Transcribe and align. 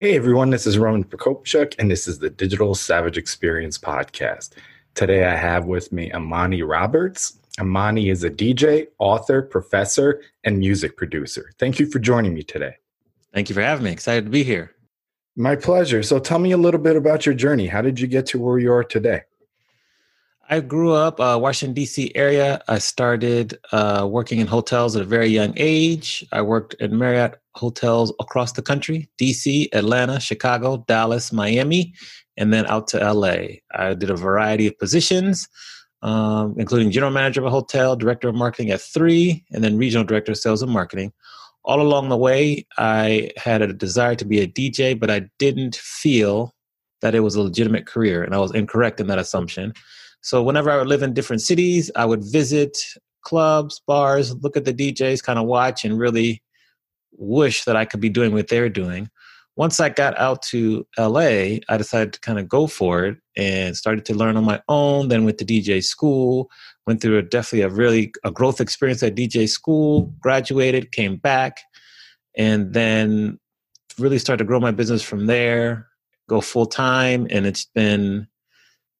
Hey 0.00 0.14
everyone, 0.14 0.50
this 0.50 0.64
is 0.64 0.78
Roman 0.78 1.02
Prokopchuk, 1.02 1.74
and 1.76 1.90
this 1.90 2.06
is 2.06 2.20
the 2.20 2.30
Digital 2.30 2.76
Savage 2.76 3.18
Experience 3.18 3.76
podcast. 3.78 4.50
Today 4.94 5.24
I 5.24 5.34
have 5.34 5.64
with 5.64 5.90
me 5.90 6.12
Amani 6.12 6.62
Roberts. 6.62 7.36
Amani 7.58 8.08
is 8.08 8.22
a 8.22 8.30
DJ, 8.30 8.86
author, 9.00 9.42
professor, 9.42 10.22
and 10.44 10.60
music 10.60 10.96
producer. 10.96 11.50
Thank 11.58 11.80
you 11.80 11.86
for 11.86 11.98
joining 11.98 12.32
me 12.32 12.44
today. 12.44 12.76
Thank 13.34 13.48
you 13.48 13.56
for 13.56 13.60
having 13.60 13.86
me. 13.86 13.90
Excited 13.90 14.26
to 14.26 14.30
be 14.30 14.44
here. 14.44 14.70
My 15.34 15.56
pleasure. 15.56 16.04
So 16.04 16.20
tell 16.20 16.38
me 16.38 16.52
a 16.52 16.56
little 16.56 16.78
bit 16.78 16.94
about 16.94 17.26
your 17.26 17.34
journey. 17.34 17.66
How 17.66 17.82
did 17.82 17.98
you 17.98 18.06
get 18.06 18.24
to 18.26 18.38
where 18.38 18.60
you 18.60 18.72
are 18.72 18.84
today? 18.84 19.22
I 20.50 20.60
grew 20.60 20.92
up 20.92 21.20
uh, 21.20 21.38
Washington 21.40 21.74
D.C. 21.74 22.10
area. 22.14 22.62
I 22.68 22.78
started 22.78 23.58
uh, 23.70 24.08
working 24.10 24.40
in 24.40 24.46
hotels 24.46 24.96
at 24.96 25.02
a 25.02 25.04
very 25.04 25.26
young 25.26 25.52
age. 25.56 26.24
I 26.32 26.40
worked 26.40 26.74
at 26.80 26.90
Marriott 26.90 27.38
hotels 27.54 28.14
across 28.18 28.52
the 28.52 28.62
country: 28.62 29.10
D.C., 29.18 29.68
Atlanta, 29.74 30.18
Chicago, 30.18 30.84
Dallas, 30.88 31.34
Miami, 31.34 31.92
and 32.38 32.50
then 32.50 32.64
out 32.66 32.88
to 32.88 33.02
L.A. 33.02 33.62
I 33.74 33.92
did 33.92 34.08
a 34.08 34.16
variety 34.16 34.66
of 34.66 34.78
positions, 34.78 35.46
um, 36.00 36.54
including 36.56 36.92
general 36.92 37.12
manager 37.12 37.42
of 37.42 37.46
a 37.46 37.50
hotel, 37.50 37.94
director 37.94 38.30
of 38.30 38.34
marketing 38.34 38.70
at 38.70 38.80
three, 38.80 39.44
and 39.52 39.62
then 39.62 39.76
regional 39.76 40.04
director 40.04 40.32
of 40.32 40.38
sales 40.38 40.62
and 40.62 40.72
marketing. 40.72 41.12
All 41.64 41.82
along 41.82 42.08
the 42.08 42.16
way, 42.16 42.66
I 42.78 43.32
had 43.36 43.60
a 43.60 43.74
desire 43.74 44.14
to 44.14 44.24
be 44.24 44.40
a 44.40 44.46
DJ, 44.46 44.98
but 44.98 45.10
I 45.10 45.28
didn't 45.38 45.76
feel 45.76 46.54
that 47.02 47.14
it 47.14 47.20
was 47.20 47.34
a 47.34 47.42
legitimate 47.42 47.86
career, 47.86 48.24
and 48.24 48.34
I 48.34 48.38
was 48.38 48.54
incorrect 48.54 48.98
in 48.98 49.08
that 49.08 49.18
assumption. 49.18 49.74
So 50.20 50.42
whenever 50.42 50.70
I 50.70 50.76
would 50.76 50.88
live 50.88 51.02
in 51.02 51.14
different 51.14 51.42
cities, 51.42 51.90
I 51.96 52.04
would 52.04 52.24
visit 52.24 52.76
clubs, 53.22 53.80
bars, 53.86 54.34
look 54.36 54.56
at 54.56 54.64
the 54.64 54.74
DJs, 54.74 55.22
kind 55.22 55.38
of 55.38 55.46
watch 55.46 55.84
and 55.84 55.98
really 55.98 56.42
wish 57.12 57.64
that 57.64 57.76
I 57.76 57.84
could 57.84 58.00
be 58.00 58.08
doing 58.08 58.32
what 58.32 58.48
they're 58.48 58.68
doing. 58.68 59.10
Once 59.56 59.80
I 59.80 59.88
got 59.88 60.16
out 60.18 60.42
to 60.42 60.86
LA, 60.96 61.58
I 61.68 61.76
decided 61.76 62.12
to 62.12 62.20
kind 62.20 62.38
of 62.38 62.48
go 62.48 62.68
for 62.68 63.04
it 63.06 63.18
and 63.36 63.76
started 63.76 64.04
to 64.04 64.14
learn 64.14 64.36
on 64.36 64.44
my 64.44 64.62
own. 64.68 65.08
Then 65.08 65.24
went 65.24 65.38
to 65.38 65.44
DJ 65.44 65.82
school, 65.82 66.48
went 66.86 67.00
through 67.00 67.18
a, 67.18 67.22
definitely 67.22 67.62
a 67.62 67.68
really 67.68 68.12
a 68.24 68.30
growth 68.30 68.60
experience 68.60 69.02
at 69.02 69.16
DJ 69.16 69.48
school, 69.48 70.14
graduated, 70.20 70.92
came 70.92 71.16
back, 71.16 71.58
and 72.36 72.72
then 72.72 73.40
really 73.98 74.18
started 74.18 74.44
to 74.44 74.46
grow 74.46 74.60
my 74.60 74.70
business 74.70 75.02
from 75.02 75.26
there, 75.26 75.88
go 76.28 76.40
full 76.40 76.66
time. 76.66 77.26
And 77.30 77.44
it's 77.44 77.64
been 77.64 78.28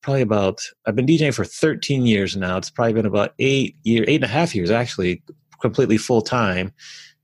probably 0.03 0.23
about 0.23 0.63
I've 0.87 0.97
been 0.97 1.07
DJing 1.07 1.35
for 1.35 1.45
13 1.45 2.07
years 2.07 2.37
now. 2.37 2.57
It's 2.57 2.71
probably 2.71 2.95
been 2.95 3.07
about 3.07 3.35
eight 3.39 3.77
year, 3.83 4.05
eight 4.07 4.17
and 4.17 4.25
a 4.25 4.29
half 4.29 4.55
years 4.55 4.71
actually, 4.71 5.23
completely 5.61 5.99
full 5.99 6.23
time, 6.23 6.73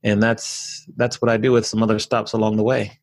and 0.03 0.23
that's 0.23 0.87
that's 0.97 1.21
what 1.21 1.31
I 1.31 1.37
do 1.37 1.53
with 1.53 1.67
some 1.67 1.83
other 1.83 1.99
stops 1.99 2.33
along 2.33 2.57
the 2.57 2.63
way. 2.63 2.99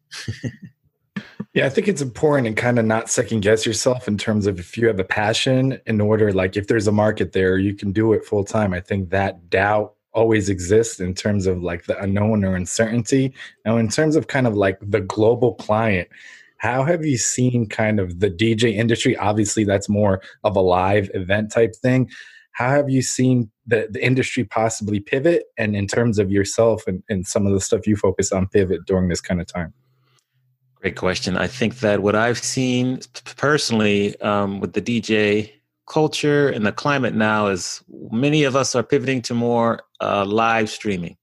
yeah, 1.54 1.66
I 1.66 1.70
think 1.70 1.88
it's 1.88 2.02
important 2.02 2.48
and 2.48 2.56
kind 2.56 2.80
of 2.80 2.86
not 2.86 3.10
second 3.10 3.42
guess 3.42 3.66
yourself 3.66 4.08
in 4.08 4.18
terms 4.18 4.48
of 4.48 4.60
if 4.60 4.78
you 4.78 4.88
have 4.88 5.00
a 5.00 5.04
passion 5.04 5.80
in 5.86 6.00
order, 6.00 6.32
like 6.32 6.56
if 6.56 6.68
there's 6.68 6.88
a 6.88 6.92
market 6.92 7.34
there, 7.34 7.58
you 7.58 7.74
can 7.74 7.92
do 7.92 8.14
it 8.14 8.26
full 8.26 8.44
time. 8.44 8.74
I 8.74 8.80
think 8.80 9.10
that 9.10 9.50
doubt 9.50 9.96
always 10.14 10.50
exists 10.50 11.00
in 11.00 11.14
terms 11.14 11.48
of 11.48 11.64
like 11.64 11.86
the 11.86 12.00
unknown 12.02 12.44
or 12.44 12.56
uncertainty. 12.56 13.34
Now, 13.66 13.78
in 13.78 13.90
terms 13.90 14.16
of 14.16 14.28
kind 14.28 14.48
of 14.48 14.56
like 14.56 14.78
the 14.82 15.02
global 15.02 15.56
client, 15.56 16.10
how 16.62 16.84
have 16.84 17.04
you 17.04 17.18
seen 17.18 17.68
kind 17.68 18.00
of 18.00 18.20
the 18.20 18.30
DJ 18.30 18.76
industry? 18.76 19.18
Obviously, 19.18 19.64
that's 19.64 19.90
more 19.90 20.22
of 20.44 20.56
a 20.56 20.62
live 20.62 21.10
event 21.16 21.52
type 21.52 21.74
thing. 21.76 22.08
How 22.52 22.70
have 22.70 22.88
you 22.88 23.02
seen 23.02 23.50
the, 23.66 23.88
the 23.90 24.06
industry 24.06 24.44
possibly 24.44 25.00
pivot? 25.00 25.46
And 25.58 25.76
in 25.76 25.88
terms 25.88 26.20
of 26.20 26.30
yourself 26.30 26.84
and, 26.86 27.02
and 27.10 27.26
some 27.26 27.48
of 27.48 27.54
the 27.54 27.60
stuff 27.60 27.88
you 27.88 27.96
focus 27.96 28.32
on 28.32 28.48
pivot 28.48 28.82
during 28.86 29.08
this 29.08 29.22
kind 29.22 29.42
of 29.42 29.48
time? 29.48 29.74
Great 30.76 30.96
question. 30.96 31.36
I 31.36 31.48
think 31.48 31.80
that 31.80 32.04
what 32.04 32.14
I've 32.14 32.38
seen 32.38 33.00
personally 33.38 34.20
um, 34.22 34.60
with 34.60 34.74
the 34.74 34.84
DJ 34.84 35.52
culture 35.88 36.48
and 36.50 36.64
the 36.64 36.72
climate 36.72 37.16
now 37.16 37.48
is 37.48 37.84
many 38.12 38.44
of 38.44 38.56
us 38.56 38.76
are 38.76 38.84
pivoting 38.84 39.24
to 39.24 39.34
more 39.34 39.80
uh, 40.00 40.26
live 40.26 40.70
streaming. 40.70 41.18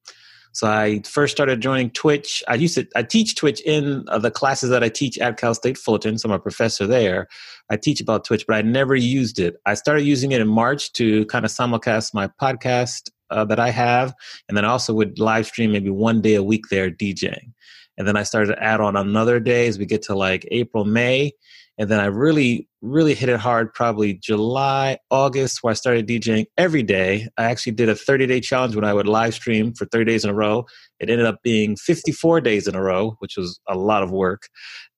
So 0.53 0.67
I 0.67 1.03
first 1.05 1.37
started 1.37 1.61
joining 1.61 1.91
Twitch. 1.91 2.43
I 2.49 2.55
used 2.55 2.75
to 2.75 2.87
I 2.97 3.03
teach 3.03 3.37
Twitch 3.37 3.61
in 3.63 4.05
uh, 4.09 4.19
the 4.19 4.31
classes 4.31 4.71
that 4.71 4.83
I 4.83 4.89
teach 4.89 5.19
at 5.19 5.37
Cal 5.37 5.55
State 5.55 5.79
Fullerton. 5.79 6.19
So 6.19 6.29
I'm 6.29 6.35
a 6.35 6.39
professor 6.39 6.87
there. 6.87 7.29
I 7.71 7.77
teach 7.77 8.01
about 8.01 8.25
Twitch, 8.25 8.45
but 8.47 8.57
I 8.57 8.63
never 8.63 8.97
used 8.97 9.39
it. 9.39 9.57
I 9.67 9.75
started 9.75 10.03
using 10.03 10.33
it 10.33 10.41
in 10.41 10.49
March 10.49 10.93
to 10.95 11.27
kind 11.27 11.45
of 11.45 11.51
simulcast 11.51 12.15
my 12.15 12.29
podcast 12.41 13.11
uh, 13.31 13.45
that 13.45 13.61
I 13.61 13.71
have, 13.71 14.15
and 14.49 14.57
then 14.57 14.65
I 14.65 14.69
also 14.69 14.95
would 14.95 15.19
live 15.19 15.47
stream 15.47 15.73
maybe 15.73 15.91
one 15.91 16.23
day 16.23 16.35
a 16.35 16.43
week 16.43 16.69
there 16.71 16.91
DJing. 16.91 17.53
And 17.99 18.07
then 18.07 18.17
I 18.17 18.23
started 18.23 18.55
to 18.55 18.63
add 18.63 18.81
on 18.81 18.97
another 18.97 19.41
day 19.41 19.67
as 19.67 19.79
we 19.79 19.85
get 19.85 20.03
to 20.03 20.15
like 20.15 20.47
April, 20.51 20.85
May. 20.85 21.33
And 21.79 21.89
then 21.89 22.01
I 22.01 22.07
really, 22.07 22.69
really 22.83 23.15
hit 23.15 23.29
it 23.29 23.39
hard 23.39 23.73
probably 23.73 24.15
July, 24.15 24.99
August, 25.11 25.63
where 25.63 25.71
I 25.71 25.75
started 25.75 26.09
DJing 26.09 26.47
every 26.57 26.83
day. 26.83 27.29
I 27.39 27.45
actually 27.45 27.73
did 27.73 27.89
a 27.89 27.95
30 27.95 28.27
day 28.27 28.41
challenge 28.41 28.75
when 28.75 28.85
I 28.85 28.93
would 28.93 29.07
live 29.07 29.35
stream 29.35 29.73
for 29.73 29.87
30 29.87 30.05
days 30.05 30.25
in 30.25 30.31
a 30.31 30.35
row. 30.35 30.67
It 30.99 31.09
ended 31.09 31.27
up 31.27 31.41
being 31.45 31.77
54 31.77 32.41
days 32.41 32.67
in 32.67 32.75
a 32.75 32.83
row, 32.83 33.17
which 33.21 33.37
was 33.37 33.61
a 33.69 33.77
lot 33.77 34.03
of 34.03 34.11
work. 34.11 34.49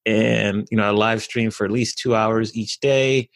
And, 0.06 0.66
you 0.70 0.78
know, 0.78 0.84
I 0.84 0.90
live 0.90 1.22
streamed 1.22 1.54
for 1.54 1.66
at 1.66 1.70
least 1.70 1.98
two 1.98 2.16
hours 2.16 2.56
each 2.56 2.80
day. 2.80 3.28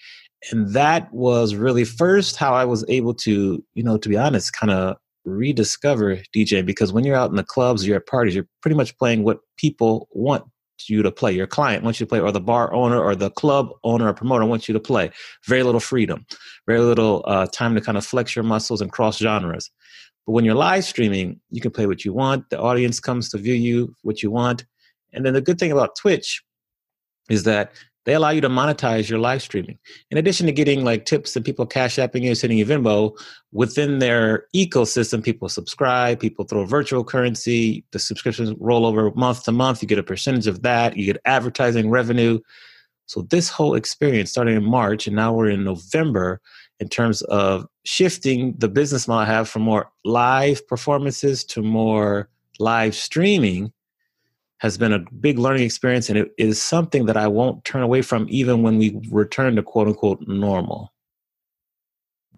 And 0.51 0.73
that 0.73 1.13
was 1.13 1.55
really 1.55 1.85
first 1.85 2.37
how 2.37 2.55
I 2.55 2.65
was 2.65 2.85
able 2.89 3.15
to, 3.15 3.63
you 3.75 3.83
know, 3.83 3.99
to 3.99 4.09
be 4.09 4.17
honest, 4.17 4.55
kind 4.55 4.73
of 4.73 4.97
rediscover 5.27 6.19
DJ 6.35 6.65
because 6.65 6.93
when 6.93 7.05
you're 7.05 7.17
out 7.17 7.31
in 7.31 7.37
the 7.37 7.45
clubs, 7.45 7.87
you're 7.87 7.97
at 7.97 8.07
parties, 8.07 8.35
you're 8.35 8.49
pretty 8.63 8.77
much 8.77 8.97
playing 8.99 9.23
what 9.23 9.41
people 9.59 10.09
want 10.13 10.45
you 10.87 11.03
to 11.03 11.11
play. 11.11 11.33
Your 11.33 11.47
client 11.47 11.85
wants 11.85 12.01
you 12.01 12.07
to 12.07 12.11
play, 12.11 12.21
or 12.21 12.33
the 12.33 12.41
bar 12.41 12.73
owner, 12.73 13.01
or 13.01 13.15
the 13.15 13.31
club 13.31 13.71
owner, 13.85 14.09
or 14.09 14.15
promoter 14.15 14.45
wants 14.45 14.69
you 14.69 14.73
to 14.73 14.81
play. 14.81 15.11
Very 15.47 15.63
little 15.63 15.81
freedom, 15.81 16.27
very 16.67 16.81
little 16.81 17.25
uh, 17.27 17.47
time 17.47 17.75
to 17.75 17.81
kind 17.81 17.99
of 17.99 18.05
flex 18.05 18.35
your 18.37 18.43
muscles 18.43 18.81
and 18.81 18.93
cross 18.93 19.19
genres. 19.19 19.71
But 20.27 20.33
when 20.33 20.45
you're 20.45 20.55
live 20.55 20.85
streaming, 20.85 21.41
you 21.51 21.61
can 21.61 21.71
play 21.71 21.87
what 21.87 22.05
you 22.05 22.13
want. 22.13 22.51
The 22.51 22.61
audience 22.61 23.01
comes 23.01 23.29
to 23.31 23.39
view 23.39 23.55
you 23.55 23.95
what 24.03 24.23
you 24.23 24.31
want. 24.31 24.65
And 25.13 25.25
then 25.25 25.35
the 25.35 25.41
good 25.41 25.59
thing 25.59 25.73
about 25.73 25.97
Twitch 25.97 26.43
is 27.31 27.45
that 27.45 27.73
they 28.05 28.15
allow 28.15 28.31
you 28.31 28.41
to 28.41 28.49
monetize 28.49 29.09
your 29.09 29.19
live 29.19 29.43
streaming. 29.43 29.79
In 30.11 30.19
addition 30.19 30.47
to 30.47 30.53
getting 30.53 30.85
like 30.85 31.07
tips 31.07 31.35
and 31.37 31.45
people 31.45 31.67
cash 31.67 31.97
apping 31.97 32.23
you, 32.23 32.35
sending 32.35 32.59
you 32.59 32.67
Venmo, 32.67 33.19
within 33.53 33.99
their 33.99 34.47
ecosystem, 34.55 35.23
people 35.23 35.49
subscribe, 35.49 36.21
people 36.21 36.45
throw 36.45 36.67
virtual 36.67 37.05
currency, 37.05 37.85
the 37.93 37.99
subscriptions 37.99 38.53
roll 38.59 38.85
over 38.85 39.11
month 39.13 39.45
to 39.45 39.53
month, 39.53 39.83
you 39.83 39.89
get 39.89 39.99
a 39.99 40.03
percentage 40.03 40.47
of 40.47 40.63
that, 40.63 40.97
you 40.97 41.07
get 41.07 41.21
advertising 41.25 41.91
revenue. 41.91 42.39
So 43.07 43.23
this 43.23 43.49
whole 43.49 43.75
experience 43.75 44.31
starting 44.31 44.57
in 44.57 44.65
March 44.65 45.07
and 45.07 45.17
now 45.17 45.33
we're 45.33 45.51
in 45.51 45.65
November 45.65 46.41
in 46.81 46.89
terms 46.89 47.23
of 47.23 47.67
shifting 47.85 48.55
the 48.59 48.69
business 48.69 49.07
model 49.07 49.23
I 49.23 49.27
have 49.27 49.49
from 49.49 49.63
more 49.63 49.91
live 50.05 50.67
performances 50.67 51.45
to 51.45 51.63
more 51.63 52.29
live 52.59 52.95
streaming 52.95 53.73
has 54.65 54.79
been 54.79 54.95
a 54.95 54.99
big 55.21 55.39
learning 55.39 55.63
experience 55.63 56.09
and 56.09 56.17
it 56.17 56.33
is 56.39 56.61
something 56.61 57.05
that 57.05 57.19
I 57.19 57.27
won't 57.27 57.63
turn 57.67 57.83
away 57.83 58.01
from 58.01 58.27
even 58.31 58.63
when 58.63 58.79
we 58.79 58.99
return 59.11 59.57
to 59.57 59.63
quote 59.63 59.89
unquote 59.89 60.27
normal. 60.27 60.91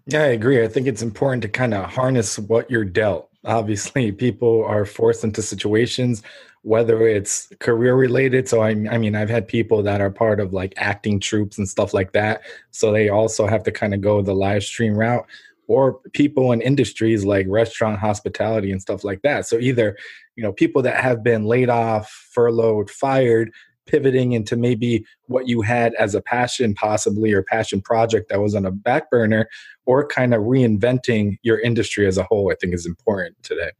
Yeah, 0.07 0.23
I 0.23 0.27
agree. 0.27 0.61
I 0.61 0.67
think 0.67 0.87
it's 0.87 1.01
important 1.01 1.41
to 1.43 1.47
kind 1.47 1.73
of 1.73 1.85
harness 1.85 2.37
what 2.37 2.69
you're 2.69 2.83
dealt. 2.83 3.29
Obviously, 3.45 4.11
people 4.25 4.65
are 4.65 4.83
forced 4.85 5.23
into 5.23 5.41
situations, 5.41 6.21
whether 6.63 7.07
it's 7.07 7.47
career 7.61 7.95
related. 7.95 8.49
So, 8.49 8.61
I, 8.61 8.71
I 8.71 8.97
mean, 8.97 9.15
I've 9.15 9.29
had 9.29 9.47
people 9.47 9.81
that 9.83 10.01
are 10.01 10.11
part 10.11 10.41
of 10.41 10.51
like 10.51 10.73
acting 10.75 11.21
troupes 11.21 11.57
and 11.57 11.67
stuff 11.69 11.93
like 11.93 12.11
that. 12.11 12.41
So, 12.71 12.91
they 12.91 13.07
also 13.07 13.47
have 13.47 13.63
to 13.63 13.71
kind 13.71 13.93
of 13.93 14.01
go 14.01 14.21
the 14.21 14.35
live 14.35 14.65
stream 14.65 14.97
route 14.97 15.25
or 15.67 15.99
people 16.13 16.51
in 16.51 16.61
industries 16.61 17.25
like 17.25 17.45
restaurant 17.49 17.99
hospitality 17.99 18.71
and 18.71 18.81
stuff 18.81 19.03
like 19.03 19.21
that 19.21 19.45
so 19.45 19.57
either 19.57 19.97
you 20.35 20.43
know 20.43 20.51
people 20.51 20.81
that 20.81 21.01
have 21.01 21.23
been 21.23 21.45
laid 21.45 21.69
off 21.69 22.09
furloughed 22.31 22.89
fired 22.89 23.51
pivoting 23.85 24.33
into 24.33 24.57
maybe 24.57 25.05
what 25.27 25.47
you 25.47 25.61
had 25.61 25.93
as 25.95 26.13
a 26.13 26.21
passion 26.21 26.73
possibly 26.73 27.31
or 27.31 27.41
passion 27.43 27.81
project 27.81 28.29
that 28.29 28.41
was 28.41 28.53
on 28.53 28.65
a 28.65 28.71
back 28.71 29.09
burner 29.09 29.47
or 29.85 30.05
kind 30.05 30.33
of 30.33 30.41
reinventing 30.41 31.37
your 31.41 31.59
industry 31.59 32.07
as 32.07 32.17
a 32.17 32.23
whole 32.23 32.51
i 32.51 32.55
think 32.55 32.73
is 32.73 32.85
important 32.85 33.35
today 33.43 33.71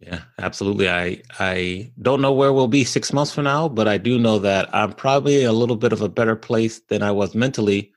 Yeah, 0.00 0.22
absolutely. 0.38 0.88
I 0.88 1.20
I 1.38 1.92
don't 2.00 2.22
know 2.22 2.32
where 2.32 2.54
we'll 2.54 2.68
be 2.68 2.84
six 2.84 3.12
months 3.12 3.34
from 3.34 3.44
now, 3.44 3.68
but 3.68 3.86
I 3.86 3.98
do 3.98 4.18
know 4.18 4.38
that 4.38 4.74
I'm 4.74 4.94
probably 4.94 5.44
a 5.44 5.52
little 5.52 5.76
bit 5.76 5.92
of 5.92 6.00
a 6.00 6.08
better 6.08 6.36
place 6.36 6.80
than 6.88 7.02
I 7.02 7.10
was 7.10 7.34
mentally 7.34 7.92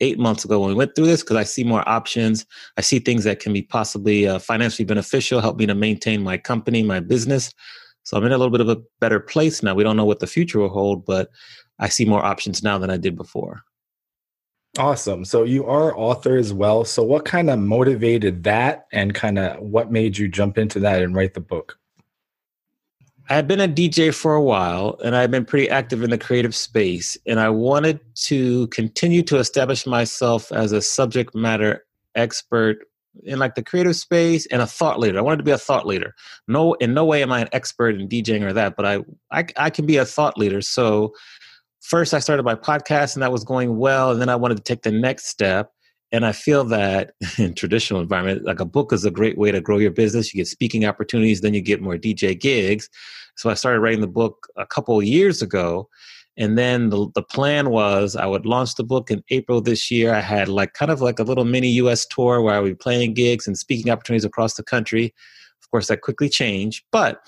eight 0.00 0.18
months 0.18 0.44
ago 0.44 0.60
when 0.60 0.68
we 0.68 0.74
went 0.74 0.94
through 0.94 1.06
this 1.06 1.22
because 1.22 1.36
I 1.36 1.44
see 1.44 1.64
more 1.64 1.86
options. 1.88 2.44
I 2.76 2.80
see 2.80 2.98
things 2.98 3.24
that 3.24 3.40
can 3.40 3.52
be 3.52 3.62
possibly 3.62 4.26
uh, 4.26 4.38
financially 4.38 4.84
beneficial, 4.84 5.40
help 5.40 5.58
me 5.58 5.66
to 5.66 5.74
maintain 5.74 6.22
my 6.22 6.36
company, 6.38 6.82
my 6.82 7.00
business. 7.00 7.52
So 8.02 8.16
I'm 8.16 8.24
in 8.24 8.32
a 8.32 8.38
little 8.38 8.52
bit 8.52 8.60
of 8.60 8.68
a 8.68 8.80
better 9.00 9.18
place 9.18 9.62
now. 9.62 9.74
We 9.74 9.82
don't 9.82 9.96
know 9.96 10.04
what 10.04 10.20
the 10.20 10.26
future 10.26 10.60
will 10.60 10.68
hold, 10.68 11.04
but 11.04 11.30
I 11.78 11.88
see 11.88 12.04
more 12.04 12.24
options 12.24 12.62
now 12.62 12.78
than 12.78 12.90
I 12.90 12.96
did 12.96 13.16
before. 13.16 13.62
Awesome. 14.78 15.24
So 15.24 15.44
you 15.44 15.64
are 15.66 15.96
author 15.96 16.36
as 16.36 16.52
well. 16.52 16.84
So 16.84 17.02
what 17.02 17.24
kind 17.24 17.48
of 17.48 17.58
motivated 17.58 18.44
that 18.44 18.86
and 18.92 19.14
kind 19.14 19.38
of 19.38 19.58
what 19.60 19.90
made 19.90 20.18
you 20.18 20.28
jump 20.28 20.58
into 20.58 20.78
that 20.80 21.02
and 21.02 21.14
write 21.14 21.34
the 21.34 21.40
book? 21.40 21.78
I 23.28 23.34
had 23.34 23.48
been 23.48 23.60
a 23.60 23.68
DJ 23.68 24.14
for 24.14 24.34
a 24.34 24.42
while 24.42 25.00
and 25.04 25.16
I've 25.16 25.32
been 25.32 25.44
pretty 25.44 25.68
active 25.68 26.02
in 26.02 26.10
the 26.10 26.18
creative 26.18 26.54
space 26.54 27.18
and 27.26 27.40
I 27.40 27.48
wanted 27.48 27.98
to 28.26 28.68
continue 28.68 29.22
to 29.24 29.38
establish 29.38 29.84
myself 29.84 30.52
as 30.52 30.70
a 30.70 30.80
subject 30.80 31.34
matter 31.34 31.84
expert 32.14 32.86
in 33.24 33.40
like 33.40 33.56
the 33.56 33.64
creative 33.64 33.96
space 33.96 34.46
and 34.46 34.62
a 34.62 34.66
thought 34.66 35.00
leader. 35.00 35.18
I 35.18 35.22
wanted 35.22 35.38
to 35.38 35.42
be 35.42 35.50
a 35.50 35.58
thought 35.58 35.86
leader. 35.86 36.14
No 36.46 36.74
in 36.74 36.94
no 36.94 37.04
way 37.04 37.22
am 37.22 37.32
I 37.32 37.40
an 37.40 37.48
expert 37.52 38.00
in 38.00 38.08
DJing 38.08 38.42
or 38.42 38.52
that, 38.52 38.76
but 38.76 38.86
I 38.86 38.98
I, 39.32 39.46
I 39.56 39.70
can 39.70 39.86
be 39.86 39.96
a 39.96 40.04
thought 40.04 40.38
leader. 40.38 40.60
So 40.60 41.12
first 41.80 42.14
I 42.14 42.20
started 42.20 42.44
my 42.44 42.54
podcast 42.54 43.14
and 43.14 43.22
that 43.24 43.32
was 43.32 43.42
going 43.42 43.76
well. 43.76 44.12
And 44.12 44.20
then 44.20 44.28
I 44.28 44.36
wanted 44.36 44.58
to 44.58 44.62
take 44.62 44.82
the 44.82 44.92
next 44.92 45.26
step. 45.26 45.72
And 46.12 46.24
I 46.24 46.32
feel 46.32 46.64
that 46.64 47.12
in 47.38 47.54
traditional 47.54 48.00
environment, 48.00 48.44
like 48.44 48.60
a 48.60 48.64
book 48.64 48.92
is 48.92 49.04
a 49.04 49.10
great 49.10 49.38
way 49.38 49.50
to 49.50 49.60
grow 49.60 49.78
your 49.78 49.90
business. 49.90 50.32
You 50.32 50.38
get 50.38 50.48
speaking 50.48 50.84
opportunities, 50.84 51.40
then 51.40 51.54
you 51.54 51.60
get 51.60 51.82
more 51.82 51.96
DJ 51.96 52.38
gigs. 52.38 52.88
So 53.36 53.50
I 53.50 53.54
started 53.54 53.80
writing 53.80 54.00
the 54.00 54.06
book 54.06 54.48
a 54.56 54.66
couple 54.66 55.02
years 55.02 55.42
ago. 55.42 55.88
And 56.38 56.58
then 56.58 56.90
the, 56.90 57.08
the 57.14 57.22
plan 57.22 57.70
was 57.70 58.14
I 58.14 58.26
would 58.26 58.44
launch 58.44 58.74
the 58.74 58.84
book 58.84 59.10
in 59.10 59.22
April 59.30 59.60
this 59.60 59.90
year. 59.90 60.14
I 60.14 60.20
had 60.20 60.48
like 60.48 60.74
kind 60.74 60.90
of 60.90 61.00
like 61.00 61.18
a 61.18 61.22
little 61.22 61.44
mini 61.44 61.68
US 61.68 62.04
tour 62.06 62.42
where 62.42 62.54
I 62.54 62.60
would 62.60 62.68
be 62.68 62.74
playing 62.74 63.14
gigs 63.14 63.46
and 63.46 63.56
speaking 63.56 63.90
opportunities 63.90 64.24
across 64.24 64.54
the 64.54 64.62
country. 64.62 65.14
Of 65.62 65.70
course, 65.70 65.88
that 65.88 66.02
quickly 66.02 66.28
changed. 66.28 66.84
But 66.92 67.20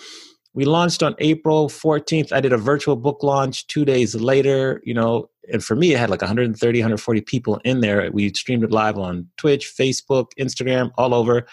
we 0.58 0.64
launched 0.64 1.04
on 1.04 1.14
April 1.18 1.68
14th. 1.68 2.32
I 2.32 2.40
did 2.40 2.52
a 2.52 2.56
virtual 2.56 2.96
book 2.96 3.22
launch 3.22 3.68
two 3.68 3.84
days 3.84 4.16
later, 4.16 4.82
you 4.84 4.92
know, 4.92 5.30
and 5.52 5.62
for 5.62 5.76
me, 5.76 5.92
it 5.92 6.00
had 6.00 6.10
like 6.10 6.20
130, 6.20 6.80
140 6.80 7.20
people 7.20 7.60
in 7.64 7.78
there. 7.78 8.10
We 8.12 8.34
streamed 8.34 8.64
it 8.64 8.72
live 8.72 8.98
on 8.98 9.28
Twitch, 9.36 9.72
Facebook, 9.78 10.32
Instagram, 10.36 10.90
all 10.98 11.14
over. 11.14 11.46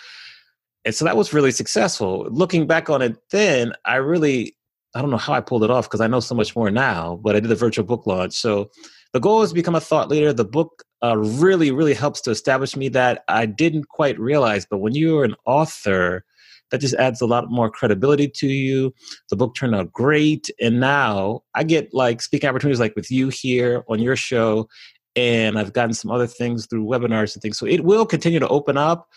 And 0.86 0.96
so 0.96 1.06
that 1.06 1.16
was 1.16 1.34
really 1.34 1.52
successful. 1.52 2.25
Looking 2.31 2.66
back 2.66 2.90
on 2.90 3.04
it 3.04 3.16
then, 3.30 3.74
I 3.86 3.98
really, 3.98 4.57
I 4.96 5.02
don't 5.02 5.12
know 5.12 5.18
how 5.18 5.34
I 5.34 5.40
pulled 5.40 5.63
it 5.63 5.69
off 5.69 5.86
because 5.86 6.01
I 6.01 6.08
know 6.08 6.19
so 6.19 6.34
much 6.34 6.56
more 6.56 6.72
now, 6.72 7.19
but 7.24 7.36
I 7.36 7.40
did 7.40 7.50
the 7.50 7.56
virtual 7.56 7.86
book 7.86 8.08
launch. 8.08 8.34
So 8.34 8.72
the 9.13 9.19
goal 9.19 9.44
is 9.44 9.51
to 9.51 9.56
become 9.56 9.75
a 9.75 9.80
thought 9.80 10.10
leader. 10.10 10.34
The 10.34 10.46
book 10.46 10.81
uh, 11.04 11.16
really, 11.16 11.69
really 11.69 11.94
helps 11.94 12.22
to 12.22 12.31
establish 12.31 12.75
me 12.75 12.90
that 12.90 13.24
I 13.28 13.46
didn't 13.46 13.88
quite 13.88 14.19
realize. 14.19 14.66
But 14.66 14.80
when 14.80 14.96
you're 14.96 15.25
an 15.25 15.36
author, 15.46 16.25
that 16.71 16.81
just 16.81 16.95
adds 16.95 17.21
a 17.21 17.25
lot 17.25 17.50
more 17.50 17.69
credibility 17.69 18.27
to 18.27 18.47
you. 18.47 18.94
The 19.29 19.35
book 19.35 19.56
turned 19.56 19.75
out 19.75 19.91
great. 19.91 20.50
And 20.59 20.79
now 20.79 21.44
I 21.53 21.63
get 21.63 21.94
like 21.94 22.21
speaking 22.21 22.50
opportunities 22.50 22.79
like 22.79 22.95
with 22.95 23.12
you 23.12 23.29
here 23.29 23.83
on 23.88 24.00
your 24.00 24.15
show. 24.15 24.67
And 25.15 25.57
I've 25.57 25.73
gotten 25.73 25.94
some 25.94 26.12
other 26.12 26.27
things 26.27 26.65
through 26.65 26.85
webinars 26.85 27.35
and 27.35 27.41
things. 27.41 27.57
So 27.57 27.65
it 27.65 27.83
will 27.83 28.06
continue 28.06 28.39
to 28.39 28.47
open 28.47 28.77
up. 28.77 29.07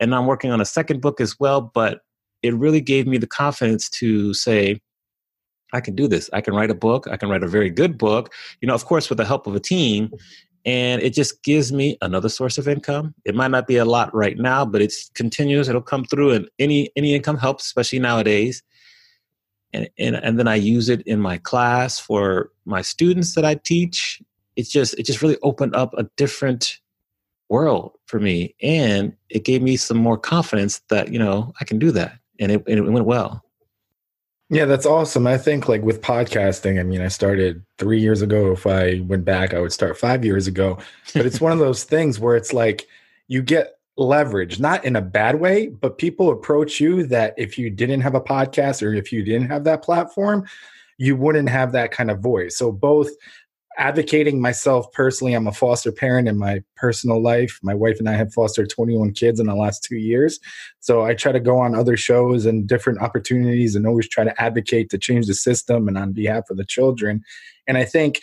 And 0.00 0.14
I'm 0.14 0.26
working 0.26 0.50
on 0.50 0.60
a 0.60 0.64
second 0.64 1.00
book 1.00 1.20
as 1.20 1.38
well. 1.38 1.60
But 1.60 2.00
it 2.42 2.54
really 2.54 2.80
gave 2.80 3.06
me 3.06 3.18
the 3.18 3.26
confidence 3.26 3.88
to 3.90 4.34
say, 4.34 4.80
I 5.72 5.80
can 5.80 5.94
do 5.94 6.06
this. 6.06 6.28
I 6.32 6.40
can 6.40 6.54
write 6.54 6.70
a 6.70 6.74
book. 6.74 7.06
I 7.10 7.16
can 7.16 7.28
write 7.28 7.42
a 7.42 7.48
very 7.48 7.70
good 7.70 7.96
book. 7.96 8.32
You 8.60 8.68
know, 8.68 8.74
of 8.74 8.84
course, 8.84 9.08
with 9.08 9.18
the 9.18 9.24
help 9.24 9.46
of 9.46 9.54
a 9.54 9.60
team 9.60 10.10
and 10.64 11.02
it 11.02 11.12
just 11.12 11.42
gives 11.42 11.72
me 11.72 11.98
another 12.02 12.28
source 12.28 12.58
of 12.58 12.68
income. 12.68 13.14
It 13.24 13.34
might 13.34 13.50
not 13.50 13.66
be 13.66 13.76
a 13.76 13.84
lot 13.84 14.14
right 14.14 14.38
now 14.38 14.64
but 14.64 14.82
it's 14.82 15.10
continuous. 15.10 15.68
It'll 15.68 15.82
come 15.82 16.04
through 16.04 16.32
and 16.32 16.50
any 16.58 16.90
any 16.96 17.14
income 17.14 17.38
helps 17.38 17.66
especially 17.66 17.98
nowadays. 17.98 18.62
And, 19.74 19.88
and 19.98 20.16
and 20.16 20.38
then 20.38 20.48
i 20.48 20.54
use 20.54 20.90
it 20.90 21.00
in 21.02 21.18
my 21.18 21.38
class 21.38 21.98
for 21.98 22.50
my 22.64 22.82
students 22.82 23.34
that 23.34 23.44
i 23.44 23.54
teach. 23.54 24.20
It's 24.56 24.70
just 24.70 24.98
it 24.98 25.06
just 25.06 25.22
really 25.22 25.38
opened 25.42 25.74
up 25.74 25.94
a 25.94 26.04
different 26.16 26.78
world 27.48 27.92
for 28.06 28.18
me 28.18 28.54
and 28.62 29.14
it 29.28 29.44
gave 29.44 29.60
me 29.60 29.76
some 29.76 29.98
more 29.98 30.16
confidence 30.16 30.80
that 30.88 31.12
you 31.12 31.18
know 31.18 31.52
i 31.60 31.64
can 31.64 31.78
do 31.78 31.90
that 31.90 32.18
and 32.40 32.50
it, 32.50 32.62
and 32.66 32.78
it 32.78 32.90
went 32.90 33.04
well 33.04 33.44
yeah, 34.52 34.66
that's 34.66 34.84
awesome. 34.84 35.26
I 35.26 35.38
think 35.38 35.66
like 35.66 35.80
with 35.80 36.02
podcasting, 36.02 36.78
I 36.78 36.82
mean, 36.82 37.00
I 37.00 37.08
started 37.08 37.64
three 37.78 37.98
years 37.98 38.20
ago. 38.20 38.52
If 38.52 38.66
I 38.66 39.00
went 39.00 39.24
back, 39.24 39.54
I 39.54 39.60
would 39.60 39.72
start 39.72 39.96
five 39.96 40.26
years 40.26 40.46
ago. 40.46 40.76
But 41.14 41.24
it's 41.24 41.40
one 41.40 41.52
of 41.52 41.58
those 41.58 41.84
things 41.84 42.20
where 42.20 42.36
it's 42.36 42.52
like 42.52 42.86
you 43.28 43.40
get 43.40 43.78
leverage, 43.96 44.60
not 44.60 44.84
in 44.84 44.94
a 44.94 45.00
bad 45.00 45.40
way, 45.40 45.68
but 45.68 45.96
people 45.96 46.28
approach 46.28 46.80
you 46.80 47.06
that 47.06 47.32
if 47.38 47.56
you 47.56 47.70
didn't 47.70 48.02
have 48.02 48.14
a 48.14 48.20
podcast 48.20 48.82
or 48.82 48.92
if 48.92 49.10
you 49.10 49.22
didn't 49.22 49.48
have 49.48 49.64
that 49.64 49.82
platform, 49.82 50.46
you 50.98 51.16
wouldn't 51.16 51.48
have 51.48 51.72
that 51.72 51.90
kind 51.90 52.10
of 52.10 52.20
voice. 52.20 52.58
So 52.58 52.70
both 52.70 53.08
advocating 53.78 54.40
myself 54.40 54.90
personally. 54.92 55.34
I'm 55.34 55.46
a 55.46 55.52
foster 55.52 55.92
parent 55.92 56.28
in 56.28 56.38
my 56.38 56.62
personal 56.76 57.22
life. 57.22 57.58
My 57.62 57.74
wife 57.74 57.98
and 57.98 58.08
I 58.08 58.12
have 58.12 58.32
fostered 58.32 58.70
21 58.70 59.12
kids 59.12 59.40
in 59.40 59.46
the 59.46 59.54
last 59.54 59.82
two 59.84 59.96
years. 59.96 60.38
So 60.80 61.02
I 61.02 61.14
try 61.14 61.32
to 61.32 61.40
go 61.40 61.58
on 61.58 61.74
other 61.74 61.96
shows 61.96 62.46
and 62.46 62.66
different 62.66 63.00
opportunities 63.00 63.74
and 63.74 63.86
always 63.86 64.08
try 64.08 64.24
to 64.24 64.42
advocate 64.42 64.90
to 64.90 64.98
change 64.98 65.26
the 65.26 65.34
system 65.34 65.88
and 65.88 65.96
on 65.96 66.12
behalf 66.12 66.50
of 66.50 66.56
the 66.56 66.64
children. 66.64 67.22
And 67.66 67.78
I 67.78 67.84
think 67.84 68.20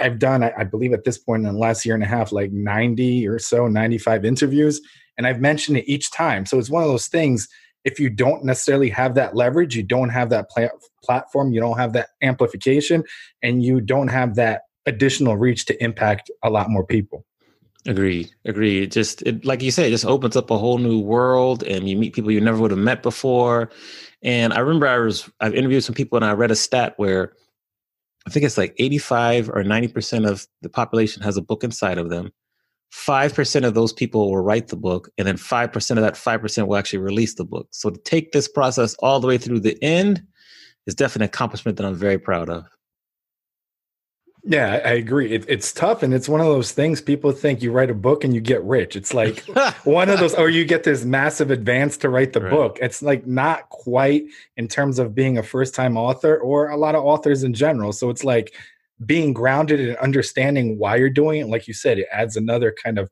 I've 0.00 0.18
done, 0.18 0.42
I 0.42 0.64
believe 0.64 0.92
at 0.92 1.04
this 1.04 1.18
point 1.18 1.46
in 1.46 1.52
the 1.52 1.58
last 1.58 1.84
year 1.86 1.94
and 1.94 2.04
a 2.04 2.08
half, 2.08 2.32
like 2.32 2.50
90 2.52 3.28
or 3.28 3.38
so, 3.38 3.68
95 3.68 4.24
interviews. 4.24 4.80
And 5.16 5.26
I've 5.26 5.40
mentioned 5.40 5.78
it 5.78 5.88
each 5.88 6.10
time. 6.10 6.46
So 6.46 6.58
it's 6.58 6.70
one 6.70 6.82
of 6.82 6.88
those 6.88 7.06
things. 7.06 7.48
If 7.84 8.00
you 8.00 8.10
don't 8.10 8.44
necessarily 8.44 8.88
have 8.90 9.14
that 9.14 9.36
leverage, 9.36 9.76
you 9.76 9.82
don't 9.82 10.08
have 10.08 10.30
that 10.30 10.50
pla- 10.50 10.68
platform, 11.02 11.52
you 11.52 11.60
don't 11.60 11.78
have 11.78 11.92
that 11.92 12.08
amplification, 12.22 13.04
and 13.42 13.62
you 13.62 13.80
don't 13.80 14.08
have 14.08 14.34
that 14.36 14.62
additional 14.86 15.36
reach 15.36 15.66
to 15.66 15.84
impact 15.84 16.30
a 16.42 16.50
lot 16.50 16.70
more 16.70 16.84
people. 16.84 17.24
Agreed. 17.86 18.30
Agreed. 18.46 18.92
Just 18.92 19.22
it, 19.22 19.44
like 19.44 19.60
you 19.62 19.70
said, 19.70 19.86
it 19.86 19.90
just 19.90 20.06
opens 20.06 20.36
up 20.36 20.50
a 20.50 20.56
whole 20.56 20.78
new 20.78 20.98
world, 21.00 21.62
and 21.62 21.88
you 21.88 21.96
meet 21.96 22.14
people 22.14 22.30
you 22.30 22.40
never 22.40 22.58
would 22.58 22.70
have 22.70 22.80
met 22.80 23.02
before. 23.02 23.70
And 24.22 24.54
I 24.54 24.60
remember 24.60 24.86
I 24.86 24.98
was 24.98 25.28
I've 25.40 25.54
interviewed 25.54 25.84
some 25.84 25.94
people, 25.94 26.16
and 26.16 26.24
I 26.24 26.32
read 26.32 26.50
a 26.50 26.56
stat 26.56 26.94
where 26.96 27.34
I 28.26 28.30
think 28.30 28.46
it's 28.46 28.56
like 28.56 28.74
eighty 28.78 28.96
five 28.96 29.50
or 29.50 29.62
ninety 29.64 29.88
percent 29.88 30.24
of 30.24 30.46
the 30.62 30.70
population 30.70 31.22
has 31.22 31.36
a 31.36 31.42
book 31.42 31.62
inside 31.62 31.98
of 31.98 32.08
them. 32.08 32.30
Five 32.90 33.34
percent 33.34 33.66
of 33.66 33.74
those 33.74 33.92
people 33.92 34.30
will 34.30 34.42
write 34.42 34.68
the 34.68 34.76
book, 34.76 35.10
and 35.18 35.28
then 35.28 35.36
five 35.36 35.70
percent 35.70 35.98
of 35.98 36.04
that 36.04 36.16
five 36.16 36.40
percent 36.40 36.68
will 36.68 36.76
actually 36.76 37.00
release 37.00 37.34
the 37.34 37.44
book. 37.44 37.68
So 37.70 37.90
to 37.90 38.00
take 38.00 38.32
this 38.32 38.48
process 38.48 38.94
all 39.00 39.20
the 39.20 39.26
way 39.26 39.36
through 39.36 39.60
the 39.60 39.76
end 39.82 40.22
is 40.86 40.94
definitely 40.94 41.24
an 41.24 41.28
accomplishment 41.28 41.76
that 41.76 41.84
I'm 41.84 41.96
very 41.96 42.18
proud 42.18 42.48
of. 42.48 42.64
Yeah, 44.46 44.82
I 44.84 44.90
agree. 44.90 45.32
It, 45.32 45.46
it's 45.48 45.72
tough, 45.72 46.02
and 46.02 46.12
it's 46.12 46.28
one 46.28 46.40
of 46.40 46.46
those 46.46 46.72
things. 46.72 47.00
People 47.00 47.32
think 47.32 47.62
you 47.62 47.72
write 47.72 47.88
a 47.88 47.94
book 47.94 48.24
and 48.24 48.34
you 48.34 48.42
get 48.42 48.62
rich. 48.62 48.94
It's 48.94 49.14
like 49.14 49.40
one 49.84 50.10
of 50.10 50.20
those, 50.20 50.34
or 50.34 50.50
you 50.50 50.66
get 50.66 50.84
this 50.84 51.02
massive 51.02 51.50
advance 51.50 51.96
to 51.98 52.10
write 52.10 52.34
the 52.34 52.42
right. 52.42 52.50
book. 52.50 52.78
It's 52.82 53.00
like 53.00 53.26
not 53.26 53.70
quite 53.70 54.24
in 54.58 54.68
terms 54.68 54.98
of 54.98 55.14
being 55.14 55.38
a 55.38 55.42
first-time 55.42 55.96
author, 55.96 56.36
or 56.36 56.68
a 56.68 56.76
lot 56.76 56.94
of 56.94 57.02
authors 57.02 57.42
in 57.42 57.54
general. 57.54 57.90
So 57.92 58.10
it's 58.10 58.22
like 58.22 58.54
being 59.06 59.32
grounded 59.32 59.80
and 59.80 59.96
understanding 59.96 60.78
why 60.78 60.96
you're 60.96 61.08
doing 61.08 61.40
it. 61.40 61.48
Like 61.48 61.66
you 61.66 61.72
said, 61.72 61.98
it 61.98 62.08
adds 62.12 62.36
another 62.36 62.74
kind 62.84 62.98
of 62.98 63.10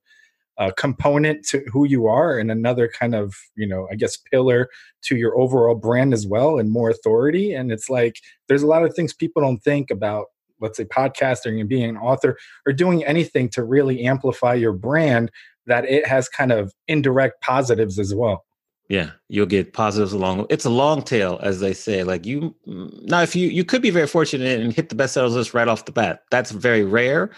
uh, 0.59 0.71
component 0.77 1.47
to 1.47 1.65
who 1.73 1.87
you 1.87 2.09
are, 2.09 2.39
and 2.39 2.51
another 2.51 2.89
kind 2.89 3.15
of 3.15 3.35
you 3.57 3.67
know, 3.67 3.89
I 3.91 3.95
guess, 3.95 4.19
pillar 4.19 4.69
to 5.05 5.17
your 5.17 5.39
overall 5.39 5.77
brand 5.77 6.13
as 6.13 6.27
well, 6.27 6.59
and 6.59 6.71
more 6.71 6.91
authority. 6.91 7.55
And 7.55 7.73
it's 7.73 7.89
like 7.89 8.17
there's 8.49 8.63
a 8.63 8.67
lot 8.67 8.85
of 8.85 8.95
things 8.95 9.15
people 9.15 9.41
don't 9.41 9.65
think 9.65 9.91
about 9.91 10.27
let's 10.63 10.79
say 10.79 10.85
podcasting 10.85 11.61
and 11.61 11.69
being 11.69 11.89
an 11.89 11.97
author 11.97 12.39
or 12.67 12.73
doing 12.73 13.05
anything 13.05 13.49
to 13.51 13.63
really 13.63 14.05
amplify 14.05 14.55
your 14.55 14.73
brand 14.73 15.31
that 15.67 15.85
it 15.85 16.07
has 16.07 16.29
kind 16.29 16.53
of 16.53 16.73
indirect 16.89 17.41
positives 17.43 17.99
as 17.99 18.15
well. 18.15 18.45
Yeah 18.89 19.11
you'll 19.29 19.47
get 19.47 19.73
positives 19.73 20.13
along 20.13 20.47
it's 20.51 20.65
a 20.65 20.71
long 20.71 21.03
tail 21.03 21.39
as 21.43 21.61
they 21.61 21.73
say 21.73 22.05
like 22.05 22.27
you 22.27 22.55
now 22.67 23.23
if 23.23 23.35
you 23.35 23.49
you 23.49 23.65
could 23.65 23.81
be 23.81 23.91
very 23.91 24.07
fortunate 24.07 24.61
and 24.61 24.73
hit 24.73 24.89
the 24.89 24.95
best 24.95 25.15
sellers 25.15 25.35
list 25.35 25.55
right 25.55 25.69
off 25.69 25.85
the 25.85 25.93
bat. 25.93 26.21
That's 26.31 26.51
very 26.51 26.85
rare 26.85 27.31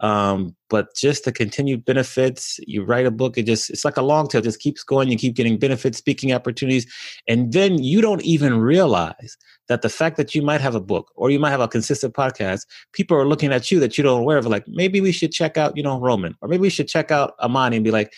um, 0.00 0.54
but 0.68 0.94
just 0.96 1.24
the 1.24 1.32
continued 1.32 1.84
benefits 1.84 2.58
you 2.66 2.84
write 2.84 3.06
a 3.06 3.10
book 3.10 3.38
it 3.38 3.46
just 3.46 3.70
it's 3.70 3.84
like 3.84 3.96
a 3.96 4.02
long 4.02 4.26
tail 4.26 4.40
just 4.40 4.60
keeps 4.60 4.82
going 4.82 5.08
you 5.08 5.16
keep 5.16 5.34
getting 5.34 5.58
benefits 5.58 5.98
speaking 5.98 6.32
opportunities 6.32 6.86
and 7.28 7.52
then 7.52 7.82
you 7.82 8.00
don't 8.00 8.22
even 8.22 8.58
realize 8.58 9.36
that 9.68 9.82
the 9.82 9.88
fact 9.88 10.16
that 10.16 10.34
you 10.34 10.42
might 10.42 10.60
have 10.60 10.74
a 10.74 10.80
book 10.80 11.10
or 11.14 11.30
you 11.30 11.38
might 11.38 11.50
have 11.50 11.60
a 11.60 11.68
consistent 11.68 12.12
podcast 12.14 12.62
people 12.92 13.16
are 13.16 13.26
looking 13.26 13.52
at 13.52 13.70
you 13.70 13.78
that 13.78 13.96
you 13.96 14.04
don't 14.04 14.20
aware 14.20 14.38
of 14.38 14.46
like 14.46 14.64
maybe 14.68 15.00
we 15.00 15.12
should 15.12 15.32
check 15.32 15.56
out 15.56 15.76
you 15.76 15.82
know 15.82 16.00
roman 16.00 16.34
or 16.42 16.48
maybe 16.48 16.62
we 16.62 16.70
should 16.70 16.88
check 16.88 17.10
out 17.10 17.34
amani 17.40 17.76
and 17.76 17.84
be 17.84 17.90
like 17.90 18.12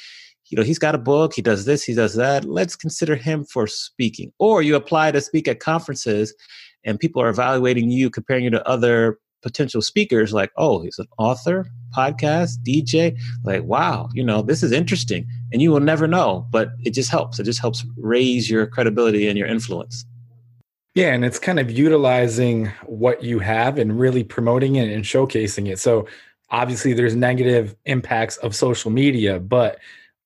you 0.51 0.57
know, 0.57 0.63
he's 0.63 0.79
got 0.79 0.95
a 0.95 0.99
book, 0.99 1.35
he 1.35 1.43
does 1.43 1.65
this, 1.65 1.83
he 1.83 1.95
does 1.95 2.15
that. 2.15 2.45
Let's 2.45 2.77
consider 2.77 3.17
him 3.17 3.45
for 3.45 3.67
speaking. 3.67 4.33
Or 4.39 4.63
you 4.63 4.77
apply 4.77 5.13
to 5.13 5.21
speak 5.21 5.49
at 5.49 5.61
conferences 5.61 6.35
and 6.85 7.01
people 7.01 7.21
are 7.21 7.29
evaluating 7.29 7.91
you, 7.91 8.11
comparing 8.11 8.45
you 8.45 8.51
to 8.51 8.67
other 8.69 9.19
potential 9.47 9.81
speakers 9.81 10.33
like, 10.33 10.51
oh, 10.57 10.83
he's 10.83 10.99
an 10.99 11.07
author, 11.19 11.71
podcast, 11.97 12.59
DJ. 12.67 13.17
Like, 13.45 13.63
wow, 13.63 14.09
you 14.13 14.25
know, 14.25 14.43
this 14.43 14.65
is 14.65 14.73
interesting. 14.73 15.25
And 15.53 15.63
you 15.63 15.71
will 15.71 15.79
never 15.79 16.09
know, 16.09 16.49
but 16.51 16.71
it 16.85 16.95
just 16.95 17.11
helps. 17.11 17.39
It 17.39 17.45
just 17.45 17.61
helps 17.61 17.87
raise 17.97 18.51
your 18.51 18.67
credibility 18.67 19.29
and 19.29 19.39
your 19.39 19.47
influence. 19.47 20.05
Yeah, 20.97 21.13
and 21.13 21.25
it's 21.25 21.39
kind 21.39 21.61
of 21.61 21.71
utilizing 21.71 22.67
what 22.87 23.23
you 23.23 23.39
have 23.39 23.79
and 23.79 24.01
really 24.01 24.25
promoting 24.25 24.75
it 24.75 24.89
and 24.89 25.05
showcasing 25.05 25.71
it. 25.71 25.79
So 25.79 26.09
obviously 26.51 26.93
there's 26.93 27.15
negative 27.15 27.77
impacts 27.85 28.39
of 28.39 28.53
social 28.57 28.91
media, 28.91 29.39
but 29.39 29.79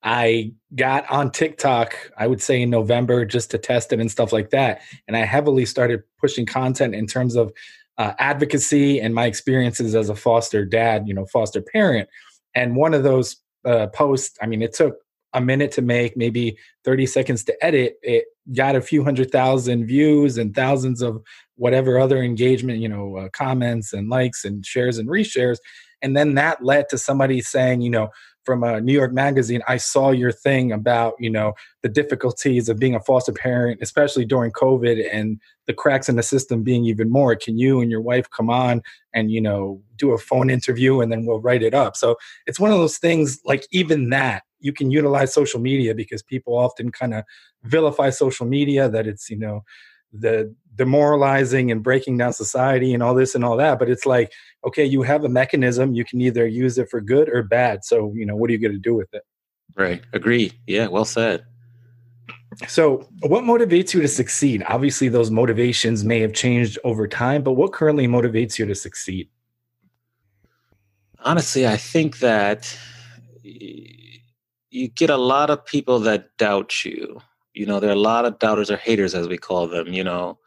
I 0.02 0.52
got 0.74 1.10
on 1.10 1.30
TikTok, 1.30 1.94
I 2.16 2.26
would 2.26 2.40
say 2.40 2.62
in 2.62 2.70
November 2.70 3.26
just 3.26 3.50
to 3.50 3.58
test 3.58 3.92
it 3.92 4.00
and 4.00 4.10
stuff 4.10 4.32
like 4.32 4.48
that. 4.50 4.80
And 5.06 5.14
I 5.14 5.26
heavily 5.26 5.66
started 5.66 6.02
pushing 6.18 6.46
content 6.46 6.94
in 6.94 7.06
terms 7.06 7.36
of 7.36 7.52
uh, 8.00 8.14
advocacy 8.19 8.99
and 8.99 9.14
my 9.14 9.26
experiences 9.26 9.95
as 9.95 10.09
a 10.09 10.16
foster 10.16 10.64
dad, 10.64 11.07
you 11.07 11.12
know, 11.12 11.26
foster 11.26 11.61
parent. 11.61 12.09
And 12.54 12.75
one 12.75 12.95
of 12.95 13.02
those 13.02 13.37
uh, 13.66 13.88
posts, 13.88 14.38
I 14.40 14.47
mean, 14.47 14.62
it 14.62 14.73
took 14.73 14.97
a 15.35 15.40
minute 15.42 15.71
to 15.73 15.83
make, 15.83 16.16
maybe 16.16 16.57
30 16.87 17.04
seconds 17.04 17.45
to 17.45 17.64
edit. 17.64 17.97
It 18.02 18.25
got 18.54 18.75
a 18.75 18.80
few 18.80 19.04
hundred 19.04 19.30
thousand 19.30 19.87
views 19.87 20.38
and 20.38 20.54
thousands 20.54 21.02
of 21.02 21.23
whatever 21.57 22.00
other 22.00 22.23
engagement, 22.23 22.78
you 22.78 22.88
know, 22.88 23.19
uh, 23.19 23.28
comments 23.35 23.92
and 23.92 24.09
likes 24.09 24.47
and 24.47 24.64
shares 24.64 24.97
and 24.97 25.07
reshares. 25.07 25.59
And 26.00 26.16
then 26.16 26.37
that 26.37 26.64
led 26.64 26.88
to 26.88 26.97
somebody 26.97 27.42
saying, 27.42 27.83
you 27.83 27.90
know, 27.90 28.09
from 28.44 28.62
a 28.62 28.80
New 28.80 28.92
York 28.92 29.12
magazine, 29.12 29.62
I 29.68 29.76
saw 29.76 30.11
your 30.11 30.32
thing 30.32 30.73
about, 30.73 31.14
you 31.18 31.30
know, 31.30 31.52
the 31.82 31.88
difficulties 31.88 32.68
of 32.68 32.78
being 32.78 32.94
a 32.94 33.00
foster 33.00 33.32
parent, 33.32 33.80
especially 33.82 34.25
during 34.25 34.52
COVID 34.52 35.06
and 35.12 35.40
the 35.66 35.75
cracks 35.75 36.09
in 36.09 36.16
the 36.16 36.23
system 36.23 36.62
being 36.62 36.85
even 36.85 37.11
more. 37.11 37.37
Can 37.37 37.59
you 37.59 37.80
and 37.80 37.90
your 37.90 38.00
wife 38.00 38.28
come 38.30 38.50
on 38.50 38.82
and, 39.14 39.30
you 39.30 39.40
know, 39.40 39.82
do 39.97 40.12
a 40.12 40.18
phone 40.18 40.50
interview 40.50 41.00
and 41.00 41.12
then 41.12 41.26
we'll 41.26 41.40
write 41.40 41.62
it 41.62 41.75
up? 41.75 41.97
So 41.97 42.16
it's 42.47 42.61
one 42.61 42.73
of 42.73 42.78
those 42.78 42.99
things 42.99 43.40
like 43.44 43.66
even 43.70 44.11
that 44.11 44.42
you 44.61 44.73
can 44.73 44.90
utilize 44.90 45.32
social 45.32 45.61
media 45.61 45.94
because 45.94 46.23
people 46.23 46.56
often 46.56 46.90
kind 46.90 47.14
of 47.14 47.25
vilify 47.64 48.11
social 48.11 48.47
media 48.47 48.88
that 48.88 49.06
it's, 49.06 49.30
you 49.30 49.38
know, 49.38 49.62
the 50.12 50.54
demoralizing 50.76 51.70
and 51.70 51.82
breaking 51.82 52.16
down 52.16 52.32
society 52.32 52.94
and 52.94 53.02
all 53.02 53.14
this 53.14 53.34
and 53.34 53.44
all 53.44 53.56
that 53.56 53.78
but 53.78 53.90
it's 53.90 54.06
like 54.06 54.32
okay 54.64 54.84
you 54.84 55.02
have 55.02 55.24
a 55.24 55.28
mechanism 55.28 55.94
you 55.94 56.04
can 56.04 56.20
either 56.20 56.46
use 56.46 56.78
it 56.78 56.88
for 56.88 57.00
good 57.00 57.28
or 57.28 57.42
bad. 57.42 57.84
So 57.84 58.12
you 58.14 58.24
know 58.24 58.36
what 58.36 58.48
are 58.50 58.52
you 58.52 58.58
going 58.58 58.72
to 58.72 58.78
do 58.78 58.94
with 58.94 59.12
it? 59.12 59.22
Right. 59.76 60.02
Agree 60.12 60.52
yeah 60.66 60.86
well 60.88 61.04
said. 61.04 61.44
So 62.66 63.08
what 63.20 63.44
motivates 63.44 63.94
you 63.94 64.00
to 64.02 64.08
succeed? 64.08 64.64
Obviously 64.66 65.08
those 65.08 65.30
motivations 65.30 66.04
may 66.04 66.20
have 66.20 66.32
changed 66.32 66.78
over 66.82 67.06
time 67.06 67.42
but 67.42 67.52
what 67.52 67.72
currently 67.72 68.06
motivates 68.06 68.58
you 68.58 68.66
to 68.66 68.74
succeed? 68.74 69.28
Honestly 71.22 71.66
i 71.66 71.76
think 71.76 72.20
that 72.20 72.78
you 73.42 74.88
get 74.88 75.10
a 75.10 75.16
lot 75.16 75.50
of 75.50 75.64
people 75.66 75.98
that 76.00 76.36
doubt 76.38 76.84
you 76.84 77.20
you 77.54 77.66
know, 77.66 77.80
there 77.80 77.90
are 77.90 77.95
a 77.95 77.97
lot 77.97 78.25
of 78.25 78.38
doubters 78.38 78.71
or 78.71 78.76
haters, 78.76 79.14
as 79.14 79.28
we 79.28 79.38
call 79.38 79.66
them. 79.66 79.88
You 79.88 80.04
know, 80.04 80.38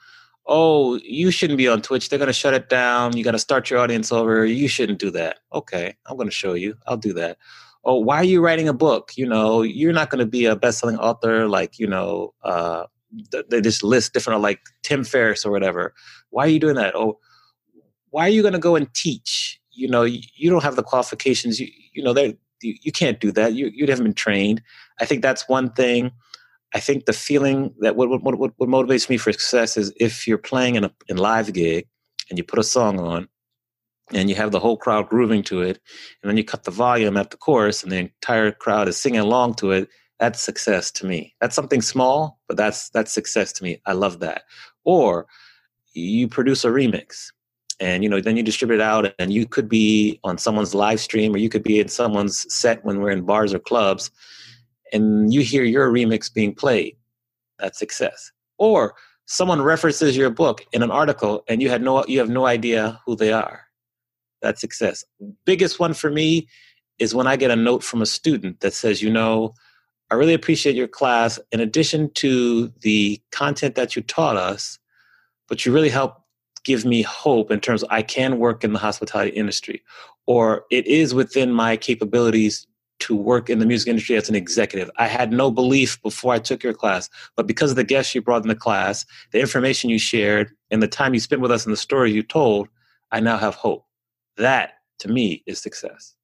oh, 0.45 0.99
you 1.03 1.31
shouldn't 1.31 1.57
be 1.57 1.67
on 1.67 1.81
Twitch. 1.81 2.09
They're 2.09 2.19
going 2.19 2.27
to 2.27 2.33
shut 2.33 2.53
it 2.53 2.69
down. 2.69 3.15
You 3.17 3.23
got 3.23 3.31
to 3.31 3.39
start 3.39 3.69
your 3.69 3.79
audience 3.79 4.11
over. 4.11 4.45
You 4.45 4.67
shouldn't 4.67 4.99
do 4.99 5.11
that. 5.11 5.39
Okay, 5.53 5.95
I'm 6.07 6.17
going 6.17 6.29
to 6.29 6.35
show 6.35 6.53
you. 6.53 6.75
I'll 6.87 6.97
do 6.97 7.13
that. 7.13 7.37
Oh, 7.85 7.99
why 7.99 8.17
are 8.17 8.23
you 8.23 8.41
writing 8.41 8.69
a 8.69 8.73
book? 8.73 9.11
You 9.17 9.27
know, 9.27 9.61
you're 9.61 9.93
not 9.93 10.09
going 10.09 10.19
to 10.19 10.25
be 10.25 10.45
a 10.45 10.55
best-selling 10.55 10.97
author 10.97 11.47
like 11.47 11.79
you 11.79 11.87
know. 11.87 12.33
Uh, 12.43 12.85
they 13.49 13.61
just 13.61 13.83
list 13.83 14.13
different 14.13 14.41
like 14.41 14.59
Tim 14.81 15.03
Ferriss 15.03 15.45
or 15.45 15.51
whatever. 15.51 15.93
Why 16.31 16.45
are 16.45 16.49
you 16.49 16.59
doing 16.59 16.75
that? 16.75 16.95
Oh, 16.95 17.19
why 18.09 18.25
are 18.25 18.29
you 18.29 18.41
going 18.41 18.53
to 18.53 18.59
go 18.59 18.75
and 18.75 18.91
teach? 18.95 19.59
You 19.71 19.87
know, 19.87 20.03
you, 20.03 20.21
you 20.35 20.49
don't 20.49 20.63
have 20.63 20.75
the 20.75 20.83
qualifications. 20.83 21.59
You 21.59 21.67
you 21.93 22.03
know, 22.03 22.15
you, 22.17 22.35
you 22.61 22.91
can't 22.91 23.19
do 23.19 23.31
that. 23.33 23.53
You 23.53 23.69
you 23.73 23.85
haven't 23.85 24.05
been 24.05 24.13
trained. 24.13 24.61
I 24.99 25.05
think 25.05 25.21
that's 25.21 25.49
one 25.49 25.71
thing 25.73 26.11
I 26.73 26.79
think 26.79 27.05
the 27.05 27.13
feeling 27.13 27.73
that 27.79 27.95
what, 27.95 28.09
what, 28.09 28.23
what, 28.23 28.51
what 28.57 28.69
motivates 28.69 29.09
me 29.09 29.17
for 29.17 29.31
success 29.31 29.77
is 29.77 29.93
if 29.99 30.27
you're 30.27 30.37
playing 30.37 30.75
in 30.75 30.83
a 30.83 30.91
in 31.07 31.17
live 31.17 31.53
gig 31.53 31.87
and 32.29 32.37
you 32.37 32.43
put 32.43 32.59
a 32.59 32.63
song 32.63 32.99
on 32.99 33.27
and 34.11 34.29
you 34.29 34.35
have 34.35 34.51
the 34.51 34.59
whole 34.59 34.77
crowd 34.77 35.07
grooving 35.07 35.43
to 35.43 35.61
it, 35.61 35.79
and 36.21 36.29
then 36.29 36.37
you 36.37 36.43
cut 36.43 36.63
the 36.63 36.71
volume 36.71 37.15
at 37.17 37.31
the 37.31 37.37
chorus 37.37 37.83
and 37.83 37.91
the 37.91 37.97
entire 37.97 38.51
crowd 38.51 38.87
is 38.87 38.97
singing 38.97 39.21
along 39.21 39.53
to 39.55 39.71
it, 39.71 39.87
that's 40.19 40.41
success 40.41 40.91
to 40.91 41.05
me. 41.05 41.33
That's 41.41 41.55
something 41.55 41.81
small, 41.81 42.39
but 42.47 42.57
that's 42.57 42.89
that's 42.89 43.11
success 43.11 43.51
to 43.53 43.63
me. 43.63 43.81
I 43.85 43.93
love 43.93 44.19
that. 44.19 44.43
Or 44.83 45.27
you 45.93 46.27
produce 46.27 46.65
a 46.65 46.69
remix 46.69 47.27
and 47.79 48.03
you 48.03 48.09
know 48.09 48.21
then 48.21 48.37
you 48.37 48.43
distribute 48.43 48.75
it 48.75 48.81
out 48.81 49.13
and 49.19 49.33
you 49.33 49.45
could 49.45 49.69
be 49.69 50.19
on 50.23 50.37
someone's 50.37 50.73
live 50.73 50.99
stream 50.99 51.33
or 51.33 51.37
you 51.37 51.49
could 51.49 51.63
be 51.63 51.79
in 51.79 51.87
someone's 51.87 52.51
set 52.53 52.83
when 52.83 52.99
we're 52.99 53.11
in 53.11 53.23
bars 53.23 53.53
or 53.53 53.59
clubs 53.59 54.09
and 54.93 55.33
you 55.33 55.41
hear 55.41 55.63
your 55.63 55.91
remix 55.91 56.33
being 56.33 56.53
played, 56.53 56.95
that's 57.59 57.79
success. 57.79 58.31
Or 58.57 58.95
someone 59.25 59.61
references 59.61 60.15
your 60.15 60.29
book 60.29 60.65
in 60.71 60.83
an 60.83 60.91
article 60.91 61.43
and 61.47 61.61
you 61.61 61.69
had 61.69 61.81
no 61.81 62.05
you 62.05 62.19
have 62.19 62.29
no 62.29 62.45
idea 62.45 63.01
who 63.05 63.15
they 63.15 63.33
are. 63.33 63.65
That's 64.41 64.61
success. 64.61 65.03
Biggest 65.45 65.79
one 65.79 65.93
for 65.93 66.09
me 66.09 66.47
is 66.99 67.15
when 67.15 67.27
I 67.27 67.35
get 67.35 67.51
a 67.51 67.55
note 67.55 67.83
from 67.83 68.01
a 68.01 68.05
student 68.05 68.59
that 68.59 68.73
says, 68.73 69.01
you 69.01 69.09
know, 69.11 69.53
I 70.11 70.15
really 70.15 70.33
appreciate 70.33 70.75
your 70.75 70.87
class. 70.87 71.39
In 71.51 71.59
addition 71.59 72.11
to 72.15 72.67
the 72.81 73.21
content 73.31 73.75
that 73.75 73.95
you 73.95 74.01
taught 74.01 74.37
us, 74.37 74.77
but 75.47 75.65
you 75.65 75.73
really 75.73 75.89
helped 75.89 76.21
give 76.63 76.85
me 76.85 77.01
hope 77.01 77.51
in 77.51 77.59
terms 77.59 77.83
of 77.83 77.89
I 77.91 78.03
can 78.03 78.37
work 78.39 78.63
in 78.63 78.73
the 78.73 78.79
hospitality 78.79 79.31
industry, 79.31 79.81
or 80.27 80.65
it 80.71 80.85
is 80.87 81.13
within 81.13 81.51
my 81.51 81.75
capabilities 81.77 82.67
to 82.99 83.15
work 83.15 83.49
in 83.49 83.59
the 83.59 83.65
music 83.65 83.89
industry 83.89 84.15
as 84.15 84.29
an 84.29 84.35
executive. 84.35 84.89
I 84.97 85.07
had 85.07 85.31
no 85.31 85.51
belief 85.51 86.01
before 86.01 86.33
I 86.33 86.39
took 86.39 86.63
your 86.63 86.73
class, 86.73 87.09
but 87.35 87.47
because 87.47 87.71
of 87.71 87.75
the 87.75 87.83
guests 87.83 88.15
you 88.15 88.21
brought 88.21 88.43
in 88.43 88.47
the 88.47 88.55
class, 88.55 89.05
the 89.31 89.39
information 89.39 89.89
you 89.89 89.99
shared, 89.99 90.51
and 90.71 90.81
the 90.81 90.87
time 90.87 91.13
you 91.13 91.19
spent 91.19 91.41
with 91.41 91.51
us 91.51 91.65
and 91.65 91.73
the 91.73 91.77
story 91.77 92.11
you 92.11 92.23
told, 92.23 92.67
I 93.11 93.19
now 93.19 93.37
have 93.37 93.55
hope. 93.55 93.85
That, 94.37 94.75
to 94.99 95.09
me, 95.09 95.43
is 95.45 95.59
success. 95.59 96.15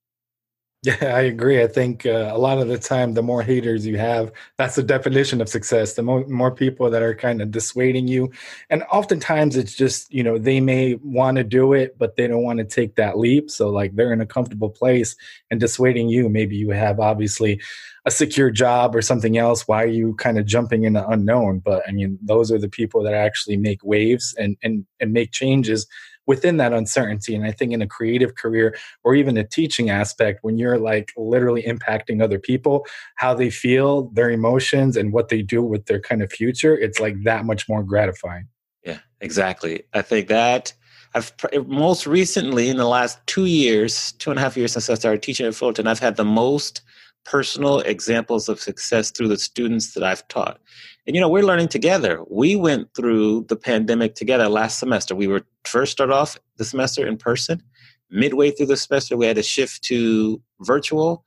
Yeah, 0.82 0.96
I 1.14 1.20
agree. 1.22 1.62
I 1.62 1.66
think 1.66 2.06
uh, 2.06 2.30
a 2.32 2.38
lot 2.38 2.58
of 2.58 2.68
the 2.68 2.78
time, 2.78 3.12
the 3.14 3.22
more 3.22 3.42
haters 3.42 3.86
you 3.86 3.98
have, 3.98 4.32
that's 4.56 4.76
the 4.76 4.82
definition 4.82 5.40
of 5.40 5.48
success. 5.48 5.94
The 5.94 6.02
more, 6.02 6.26
more 6.26 6.50
people 6.50 6.88
that 6.90 7.02
are 7.02 7.14
kind 7.14 7.42
of 7.42 7.50
dissuading 7.50 8.08
you. 8.08 8.30
And 8.70 8.82
oftentimes 8.84 9.56
it's 9.56 9.74
just, 9.74 10.12
you 10.12 10.22
know, 10.22 10.38
they 10.38 10.60
may 10.60 10.94
want 11.02 11.36
to 11.36 11.44
do 11.44 11.74
it, 11.74 11.98
but 11.98 12.16
they 12.16 12.26
don't 12.26 12.42
want 12.42 12.58
to 12.60 12.64
take 12.64 12.96
that 12.96 13.18
leap. 13.18 13.50
So, 13.50 13.68
like, 13.68 13.94
they're 13.94 14.12
in 14.12 14.22
a 14.22 14.26
comfortable 14.26 14.70
place 14.70 15.16
and 15.50 15.60
dissuading 15.60 16.08
you. 16.08 16.28
Maybe 16.30 16.56
you 16.56 16.70
have 16.70 16.98
obviously 16.98 17.60
a 18.06 18.10
secure 18.10 18.50
job 18.50 18.96
or 18.96 19.02
something 19.02 19.36
else. 19.36 19.68
Why 19.68 19.82
are 19.82 19.86
you 19.86 20.14
kind 20.14 20.38
of 20.38 20.46
jumping 20.46 20.84
in 20.84 20.94
the 20.94 21.06
unknown? 21.06 21.58
But 21.58 21.82
I 21.86 21.92
mean, 21.92 22.18
those 22.22 22.50
are 22.50 22.58
the 22.58 22.68
people 22.68 23.02
that 23.02 23.12
actually 23.12 23.58
make 23.58 23.84
waves 23.84 24.34
and, 24.38 24.56
and, 24.62 24.86
and 25.00 25.12
make 25.12 25.32
changes 25.32 25.86
within 26.30 26.58
that 26.58 26.72
uncertainty. 26.72 27.34
And 27.34 27.44
I 27.44 27.50
think 27.50 27.72
in 27.72 27.82
a 27.82 27.88
creative 27.88 28.36
career 28.36 28.76
or 29.02 29.16
even 29.16 29.36
a 29.36 29.42
teaching 29.42 29.90
aspect, 29.90 30.44
when 30.44 30.58
you're 30.58 30.78
like 30.78 31.10
literally 31.16 31.64
impacting 31.64 32.22
other 32.22 32.38
people, 32.38 32.86
how 33.16 33.34
they 33.34 33.50
feel, 33.50 34.02
their 34.12 34.30
emotions, 34.30 34.96
and 34.96 35.12
what 35.12 35.28
they 35.28 35.42
do 35.42 35.60
with 35.60 35.86
their 35.86 35.98
kind 35.98 36.22
of 36.22 36.30
future, 36.30 36.78
it's 36.78 37.00
like 37.00 37.16
that 37.24 37.44
much 37.44 37.68
more 37.68 37.82
gratifying. 37.82 38.46
Yeah, 38.84 39.00
exactly. 39.20 39.82
I 39.92 40.02
think 40.02 40.28
that 40.28 40.72
I've 41.16 41.32
most 41.66 42.06
recently 42.06 42.68
in 42.68 42.76
the 42.76 42.86
last 42.86 43.18
two 43.26 43.46
years, 43.46 44.12
two 44.12 44.30
and 44.30 44.38
a 44.38 44.42
half 44.42 44.56
years 44.56 44.74
since 44.74 44.88
I 44.88 44.94
started 44.94 45.24
teaching 45.24 45.46
at 45.46 45.56
Fullerton, 45.56 45.88
I've 45.88 45.98
had 45.98 46.14
the 46.14 46.24
most 46.24 46.82
personal 47.24 47.80
examples 47.80 48.48
of 48.48 48.60
success 48.60 49.10
through 49.10 49.28
the 49.28 49.38
students 49.38 49.94
that 49.94 50.02
I've 50.02 50.26
taught. 50.28 50.60
And 51.06 51.14
you 51.14 51.20
know, 51.20 51.28
we're 51.28 51.44
learning 51.44 51.68
together. 51.68 52.22
We 52.30 52.56
went 52.56 52.94
through 52.94 53.46
the 53.48 53.56
pandemic 53.56 54.14
together 54.14 54.48
last 54.48 54.78
semester. 54.78 55.14
We 55.14 55.26
were 55.26 55.42
first 55.64 55.92
start 55.92 56.10
off 56.10 56.38
the 56.56 56.64
semester 56.64 57.06
in 57.06 57.16
person. 57.16 57.62
Midway 58.10 58.50
through 58.50 58.66
the 58.66 58.76
semester, 58.76 59.16
we 59.16 59.26
had 59.26 59.36
to 59.36 59.42
shift 59.42 59.82
to 59.84 60.40
virtual, 60.60 61.24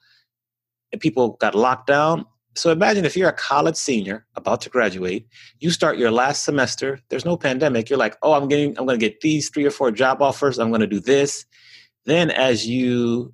and 0.92 1.00
people 1.00 1.32
got 1.40 1.56
locked 1.56 1.88
down. 1.88 2.26
So 2.56 2.72
imagine 2.72 3.06
if 3.06 3.18
you're 3.18 3.30
a 3.30 3.34
college 3.34 3.78
senior 3.78 4.26
about 4.36 4.62
to 4.62 4.70
graduate, 4.70 5.28
you 5.60 5.72
start 5.72 5.98
your 5.98 6.12
last 6.12 6.44
semester, 6.44 7.00
there's 7.10 7.26
no 7.26 7.36
pandemic, 7.36 7.90
you're 7.90 7.98
like, 7.98 8.18
oh, 8.22 8.34
I'm 8.34 8.48
getting 8.48 8.78
I'm 8.78 8.86
gonna 8.86 8.98
get 8.98 9.22
these 9.22 9.50
three 9.50 9.66
or 9.66 9.72
four 9.72 9.92
job 9.92 10.22
offers, 10.22 10.60
I'm 10.60 10.72
gonna 10.72 10.86
do 10.86 11.00
this. 11.00 11.46
Then 12.06 12.30
as 12.30 12.68
you 12.68 13.34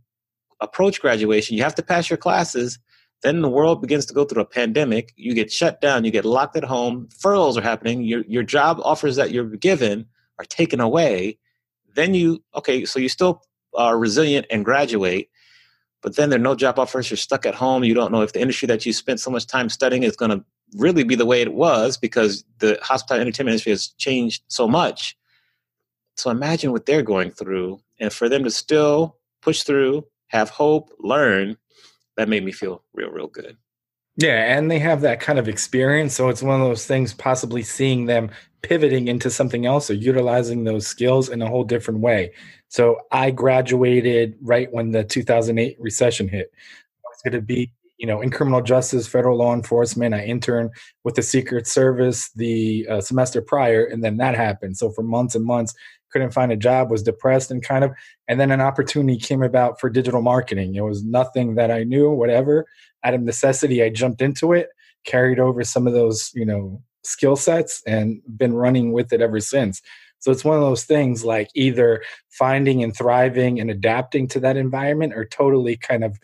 approach 0.61 1.01
graduation, 1.01 1.57
you 1.57 1.63
have 1.63 1.75
to 1.75 1.83
pass 1.83 2.09
your 2.09 2.17
classes. 2.17 2.79
Then 3.21 3.41
the 3.41 3.49
world 3.49 3.81
begins 3.81 4.05
to 4.07 4.13
go 4.13 4.23
through 4.23 4.41
a 4.41 4.45
pandemic. 4.45 5.13
You 5.17 5.33
get 5.33 5.51
shut 5.51 5.81
down. 5.81 6.05
You 6.05 6.11
get 6.11 6.25
locked 6.25 6.55
at 6.55 6.63
home. 6.63 7.09
Furloughs 7.19 7.57
are 7.57 7.61
happening. 7.61 8.03
Your 8.03 8.23
your 8.27 8.43
job 8.43 8.79
offers 8.83 9.15
that 9.17 9.31
you're 9.31 9.45
given 9.57 10.05
are 10.37 10.45
taken 10.45 10.79
away. 10.79 11.37
Then 11.95 12.13
you 12.13 12.43
okay, 12.55 12.85
so 12.85 12.99
you 12.99 13.09
still 13.09 13.41
are 13.75 13.99
resilient 13.99 14.45
and 14.49 14.63
graduate, 14.65 15.29
but 16.01 16.15
then 16.15 16.29
there 16.29 16.39
are 16.39 16.41
no 16.41 16.55
job 16.55 16.79
offers. 16.79 17.09
You're 17.09 17.17
stuck 17.17 17.45
at 17.45 17.55
home. 17.55 17.83
You 17.83 17.93
don't 17.93 18.11
know 18.11 18.21
if 18.21 18.33
the 18.33 18.41
industry 18.41 18.67
that 18.67 18.85
you 18.85 18.93
spent 18.93 19.19
so 19.19 19.29
much 19.29 19.47
time 19.47 19.69
studying 19.69 20.03
is 20.03 20.15
going 20.15 20.31
to 20.31 20.43
really 20.77 21.03
be 21.03 21.15
the 21.15 21.25
way 21.25 21.41
it 21.41 21.53
was 21.53 21.97
because 21.97 22.43
the 22.59 22.79
hospitality 22.81 23.21
entertainment 23.21 23.53
industry 23.53 23.71
has 23.71 23.87
changed 23.97 24.43
so 24.47 24.67
much. 24.67 25.17
So 26.15 26.29
imagine 26.29 26.71
what 26.71 26.85
they're 26.85 27.01
going 27.01 27.31
through. 27.31 27.79
And 27.99 28.11
for 28.13 28.29
them 28.29 28.43
to 28.43 28.51
still 28.51 29.17
push 29.41 29.63
through, 29.63 30.05
have 30.29 30.49
hope, 30.49 30.89
learn, 30.99 31.57
that 32.17 32.29
made 32.29 32.43
me 32.43 32.51
feel 32.51 32.83
real, 32.93 33.09
real 33.09 33.27
good. 33.27 33.57
Yeah, 34.17 34.57
and 34.57 34.69
they 34.69 34.79
have 34.79 35.01
that 35.01 35.21
kind 35.21 35.39
of 35.39 35.47
experience. 35.47 36.13
So 36.13 36.27
it's 36.27 36.43
one 36.43 36.59
of 36.59 36.67
those 36.67 36.85
things, 36.85 37.13
possibly 37.13 37.63
seeing 37.63 38.05
them 38.05 38.31
pivoting 38.61 39.07
into 39.07 39.29
something 39.29 39.65
else 39.65 39.89
or 39.89 39.93
utilizing 39.93 40.65
those 40.65 40.85
skills 40.85 41.29
in 41.29 41.41
a 41.41 41.47
whole 41.47 41.63
different 41.63 42.01
way. 42.01 42.33
So 42.67 42.97
I 43.11 43.31
graduated 43.31 44.35
right 44.41 44.71
when 44.73 44.91
the 44.91 45.05
2008 45.05 45.77
recession 45.79 46.27
hit. 46.27 46.51
I 46.53 47.07
was 47.09 47.21
going 47.23 47.39
to 47.39 47.45
be, 47.45 47.71
you 47.97 48.07
know, 48.07 48.19
in 48.19 48.29
criminal 48.29 48.61
justice, 48.61 49.07
federal 49.07 49.37
law 49.37 49.53
enforcement. 49.53 50.13
I 50.13 50.25
interned 50.25 50.71
with 51.05 51.15
the 51.15 51.21
Secret 51.21 51.65
Service 51.65 52.29
the 52.35 52.85
uh, 52.89 52.99
semester 52.99 53.41
prior, 53.41 53.85
and 53.85 54.03
then 54.03 54.17
that 54.17 54.35
happened. 54.35 54.77
So 54.77 54.91
for 54.91 55.01
months 55.01 55.35
and 55.35 55.45
months, 55.45 55.73
couldn't 56.11 56.31
find 56.31 56.51
a 56.51 56.57
job, 56.57 56.91
was 56.91 57.03
depressed 57.03 57.51
and 57.51 57.63
kind 57.63 57.83
of, 57.83 57.91
and 58.27 58.39
then 58.39 58.51
an 58.51 58.61
opportunity 58.61 59.17
came 59.17 59.43
about 59.43 59.79
for 59.79 59.89
digital 59.89 60.21
marketing. 60.21 60.75
It 60.75 60.81
was 60.81 61.03
nothing 61.03 61.55
that 61.55 61.71
I 61.71 61.83
knew, 61.83 62.09
whatever. 62.11 62.65
Out 63.03 63.13
of 63.13 63.21
necessity, 63.21 63.83
I 63.83 63.89
jumped 63.89 64.21
into 64.21 64.53
it, 64.53 64.69
carried 65.05 65.39
over 65.39 65.63
some 65.63 65.87
of 65.87 65.93
those, 65.93 66.31
you 66.33 66.45
know, 66.45 66.81
skill 67.03 67.35
sets 67.35 67.81
and 67.87 68.21
been 68.37 68.53
running 68.53 68.91
with 68.91 69.13
it 69.13 69.21
ever 69.21 69.39
since. 69.39 69.81
So 70.19 70.31
it's 70.31 70.43
one 70.43 70.57
of 70.57 70.61
those 70.61 70.83
things 70.83 71.23
like 71.23 71.49
either 71.55 72.03
finding 72.29 72.83
and 72.83 72.95
thriving 72.95 73.59
and 73.59 73.71
adapting 73.71 74.27
to 74.29 74.39
that 74.41 74.57
environment 74.57 75.13
or 75.13 75.25
totally 75.25 75.77
kind 75.77 76.03
of 76.03 76.17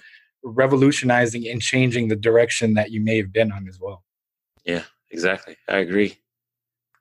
revolutionizing 0.43 1.47
and 1.47 1.61
changing 1.61 2.09
the 2.09 2.15
direction 2.15 2.73
that 2.73 2.91
you 2.91 3.01
may 3.01 3.17
have 3.17 3.31
been 3.31 3.51
on 3.51 3.67
as 3.67 3.79
well. 3.79 4.03
Yeah, 4.65 4.83
exactly. 5.11 5.55
I 5.69 5.77
agree. 5.77 6.17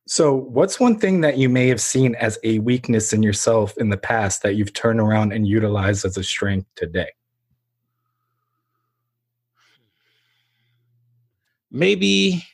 So, 0.07 0.35
what's 0.35 0.79
one 0.79 0.99
thing 0.99 1.23
that 1.23 1.39
you 1.39 1.49
may 1.49 1.69
have 1.69 1.81
seen 1.81 2.15
as 2.17 2.39
a 2.45 2.59
weakness 2.59 3.15
in 3.15 3.23
yourself 3.23 3.75
in 3.79 3.89
the 3.89 3.97
past 3.97 4.43
that 4.43 4.55
you've 4.55 4.75
turned 4.75 5.01
around 5.01 5.33
and 5.33 5.49
utilized 5.49 6.05
as 6.05 6.19
a 6.19 6.23
strength 6.23 6.67
today? 6.77 7.09
Maybe 11.71 12.45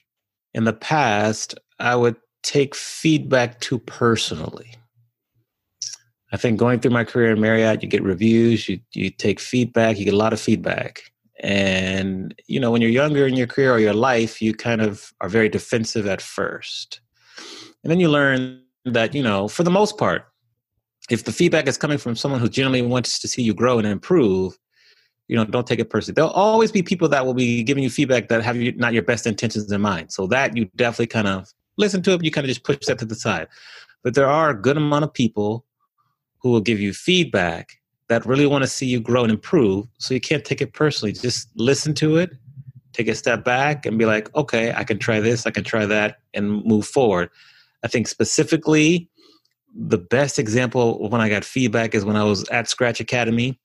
in 0.54 0.64
the 0.64 0.73
past, 0.73 1.57
I 1.80 1.97
would 1.97 2.16
take 2.42 2.75
feedback 2.76 3.61
too 3.61 3.80
personally. 3.80 4.75
I 6.33 6.37
think 6.37 6.59
going 6.59 6.78
through 6.78 6.92
my 6.92 7.04
career 7.04 7.33
in 7.33 7.40
Marriott, 7.40 7.83
you 7.83 7.88
get 7.88 8.04
reviews, 8.04 8.69
you, 8.69 8.78
you 8.92 9.11
take 9.11 9.40
feedback, 9.40 9.99
you 9.99 10.04
get 10.04 10.14
a 10.14 10.19
lot 10.19 10.33
of 10.33 10.40
feedback. 10.40 11.02
And, 11.40 12.35
you 12.47 12.61
know, 12.61 12.71
when 12.71 12.80
you're 12.80 12.90
younger 12.90 13.26
in 13.26 13.35
your 13.35 13.49
career 13.49 13.73
or 13.73 13.80
your 13.80 13.95
life, 13.95 14.40
you 14.40 14.54
kind 14.54 14.80
of 14.80 15.12
are 15.21 15.28
very 15.28 15.49
defensive 15.49 16.07
at 16.07 16.23
first. 16.23 17.00
And 17.83 17.91
then 17.91 18.01
you 18.01 18.09
learn 18.09 18.63
that, 18.85 19.15
you 19.15 19.23
know, 19.23 19.49
for 19.49 19.63
the 19.63 19.71
most 19.71 19.99
part, 19.99 20.27
if 21.11 21.25
the 21.25 21.33
feedback 21.33 21.67
is 21.67 21.77
coming 21.77 21.99
from 21.99 22.15
someone 22.15 22.41
who 22.41 22.49
genuinely 22.49 22.83
wants 22.83 23.19
to 23.19 23.29
see 23.29 23.43
you 23.43 23.55
grow 23.55 23.79
and 23.79 23.87
improve, 23.87 24.59
you 25.29 25.37
know, 25.37 25.45
don't 25.45 25.67
take 25.67 25.79
it 25.79 25.91
personally. 25.91 26.15
There'll 26.15 26.31
always 26.31 26.73
be 26.73 26.83
people 26.83 27.09
that 27.09 27.25
will 27.25 27.35
be 27.35 27.63
giving 27.63 27.83
you 27.83 27.91
feedback 27.91 28.29
that 28.29 28.43
have 28.43 28.57
you, 28.57 28.73
not 28.73 28.93
your 28.93 29.03
best 29.03 29.27
intentions 29.27 29.71
in 29.71 29.81
mind. 29.81 30.13
So 30.13 30.27
that 30.27 30.57
you 30.57 30.69
definitely 30.77 31.07
kind 31.07 31.29
of 31.29 31.49
listen 31.77 32.03
to 32.03 32.13
it. 32.13 32.25
You 32.25 32.31
kind 32.31 32.45
of 32.45 32.49
just 32.49 32.65
push 32.65 32.87
that 32.87 32.99
to 32.99 33.05
the 33.05 33.15
side. 33.15 33.49
But 34.03 34.15
there 34.15 34.27
are 34.27 34.51
a 34.51 34.61
good 34.61 34.77
amount 34.77 35.05
of 35.05 35.13
people 35.13 35.65
who 36.39 36.51
will 36.51 36.61
give 36.61 36.81
you 36.81 36.93
feedback 36.93 37.81
that 38.09 38.27
really 38.27 38.47
want 38.47 38.63
to 38.63 38.69
see 38.69 38.87
you 38.87 39.01
grow 39.01 39.23
and 39.23 39.31
improve. 39.31 39.87
So 39.99 40.15
you 40.15 40.21
can't 40.21 40.45
take 40.45 40.61
it 40.61 40.73
personally. 40.73 41.13
Just 41.13 41.49
listen 41.55 41.95
to 41.95 42.17
it, 42.17 42.33
take 42.93 43.07
a 43.07 43.15
step 43.15 43.45
back, 43.45 43.87
and 43.87 43.99
be 43.99 44.07
like, 44.07 44.35
okay, 44.35 44.73
I 44.75 44.83
can 44.83 44.99
try 44.99 45.21
this, 45.21 45.47
I 45.47 45.53
can 45.53 45.63
try 45.63 45.87
that, 45.87 46.19
and 46.35 46.65
move 46.65 46.87
forward. 46.87 47.31
I 47.83 47.89
think 47.89 48.09
specifically, 48.09 49.09
the 49.75 49.99
best 49.99 50.39
example 50.39 51.09
when 51.09 51.21
I 51.21 51.29
got 51.29 51.45
feedback 51.45 51.95
is 51.95 52.05
when 52.05 52.17
I 52.17 52.25
was 52.25 52.49
at 52.49 52.69
Scratch 52.69 53.01
Academy 53.01 53.59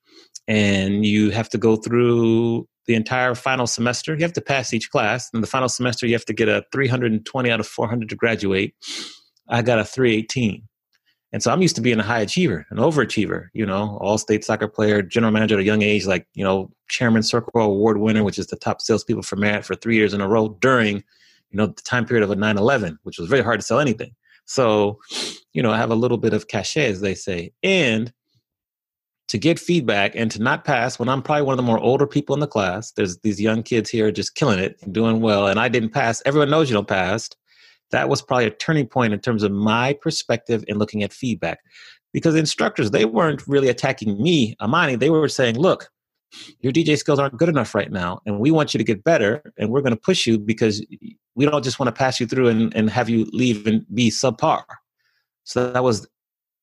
and 0.47 1.05
you 1.05 1.31
have 1.31 1.49
to 1.49 1.57
go 1.57 1.75
through 1.75 2.67
the 2.85 2.95
entire 2.95 3.33
final 3.33 3.65
semester. 3.65 4.13
You 4.13 4.21
have 4.21 4.33
to 4.33 4.41
pass 4.41 4.73
each 4.73 4.91
class. 4.91 5.29
In 5.33 5.41
the 5.41 5.47
final 5.47 5.69
semester, 5.69 6.05
you 6.05 6.13
have 6.13 6.25
to 6.25 6.33
get 6.33 6.47
a 6.47 6.63
320 6.71 7.49
out 7.49 7.59
of 7.59 7.67
400 7.67 8.09
to 8.09 8.15
graduate. 8.15 8.75
I 9.49 9.61
got 9.61 9.79
a 9.79 9.83
318. 9.83 10.67
And 11.33 11.43
so 11.43 11.51
I'm 11.51 11.61
used 11.61 11.75
to 11.75 11.81
being 11.81 11.99
a 11.99 12.03
high 12.03 12.21
achiever, 12.21 12.65
an 12.69 12.77
overachiever, 12.77 13.47
you 13.53 13.65
know, 13.65 13.97
all 13.99 14.17
state 14.17 14.45
soccer 14.45 14.67
player, 14.67 15.01
general 15.01 15.33
manager 15.33 15.55
at 15.55 15.61
a 15.61 15.65
young 15.65 15.81
age, 15.81 16.05
like, 16.05 16.27
you 16.33 16.43
know, 16.43 16.71
chairman 16.87 17.23
circle 17.23 17.61
award 17.61 17.97
winner, 17.97 18.23
which 18.23 18.39
is 18.39 18.47
the 18.47 18.55
top 18.55 18.81
salespeople 18.81 19.23
for 19.23 19.35
Marriott 19.35 19.65
for 19.65 19.75
three 19.75 19.95
years 19.95 20.13
in 20.13 20.21
a 20.21 20.27
row 20.27 20.57
during, 20.61 21.03
you 21.55 21.61
know, 21.61 21.67
the 21.67 21.81
time 21.83 22.05
period 22.05 22.21
of 22.21 22.31
a 22.31 22.35
9 22.35 22.57
11, 22.57 22.99
which 23.03 23.17
was 23.17 23.29
very 23.29 23.41
hard 23.41 23.61
to 23.61 23.65
sell 23.65 23.79
anything. 23.79 24.11
So, 24.43 24.99
you 25.53 25.63
know, 25.63 25.71
I 25.71 25.77
have 25.77 25.89
a 25.89 25.95
little 25.95 26.17
bit 26.17 26.33
of 26.33 26.49
cachet, 26.49 26.87
as 26.87 26.99
they 26.99 27.15
say. 27.15 27.53
And 27.63 28.11
to 29.29 29.37
get 29.37 29.57
feedback 29.57 30.17
and 30.17 30.29
to 30.31 30.43
not 30.43 30.65
pass 30.65 30.99
when 30.99 31.07
I'm 31.07 31.21
probably 31.21 31.43
one 31.43 31.53
of 31.53 31.57
the 31.57 31.63
more 31.63 31.79
older 31.79 32.05
people 32.05 32.33
in 32.33 32.41
the 32.41 32.47
class. 32.47 32.91
There's 32.91 33.19
these 33.19 33.39
young 33.39 33.63
kids 33.63 33.89
here 33.89 34.11
just 34.11 34.35
killing 34.35 34.59
it 34.59 34.75
and 34.81 34.93
doing 34.93 35.21
well, 35.21 35.47
and 35.47 35.57
I 35.57 35.69
didn't 35.69 35.93
pass. 35.93 36.21
Everyone 36.25 36.49
knows 36.49 36.69
you 36.69 36.73
don't 36.73 36.89
pass. 36.89 37.29
That 37.91 38.09
was 38.09 38.21
probably 38.21 38.47
a 38.47 38.51
turning 38.51 38.87
point 38.87 39.13
in 39.13 39.21
terms 39.21 39.41
of 39.41 39.53
my 39.53 39.93
perspective 39.93 40.65
in 40.67 40.77
looking 40.77 41.03
at 41.03 41.13
feedback. 41.13 41.59
Because 42.11 42.35
instructors, 42.35 42.91
they 42.91 43.05
weren't 43.05 43.47
really 43.47 43.69
attacking 43.69 44.21
me, 44.21 44.57
Amani. 44.59 44.97
They 44.97 45.09
were 45.09 45.29
saying, 45.29 45.55
look, 45.57 45.89
your 46.59 46.73
DJ 46.73 46.97
skills 46.97 47.19
aren't 47.19 47.37
good 47.37 47.49
enough 47.49 47.75
right 47.75 47.91
now, 47.91 48.21
and 48.25 48.39
we 48.39 48.51
want 48.51 48.73
you 48.73 48.77
to 48.77 48.83
get 48.83 49.03
better, 49.03 49.53
and 49.57 49.69
we're 49.69 49.81
going 49.81 49.93
to 49.95 49.99
push 49.99 50.25
you 50.25 50.37
because 50.37 50.85
we 51.35 51.45
don't 51.45 51.63
just 51.63 51.79
want 51.79 51.87
to 51.87 51.97
pass 51.97 52.19
you 52.19 52.25
through 52.25 52.47
and, 52.47 52.75
and 52.75 52.89
have 52.89 53.09
you 53.09 53.25
leave 53.31 53.67
and 53.67 53.85
be 53.93 54.09
subpar. 54.09 54.63
So 55.43 55.71
that 55.71 55.83
was 55.83 56.07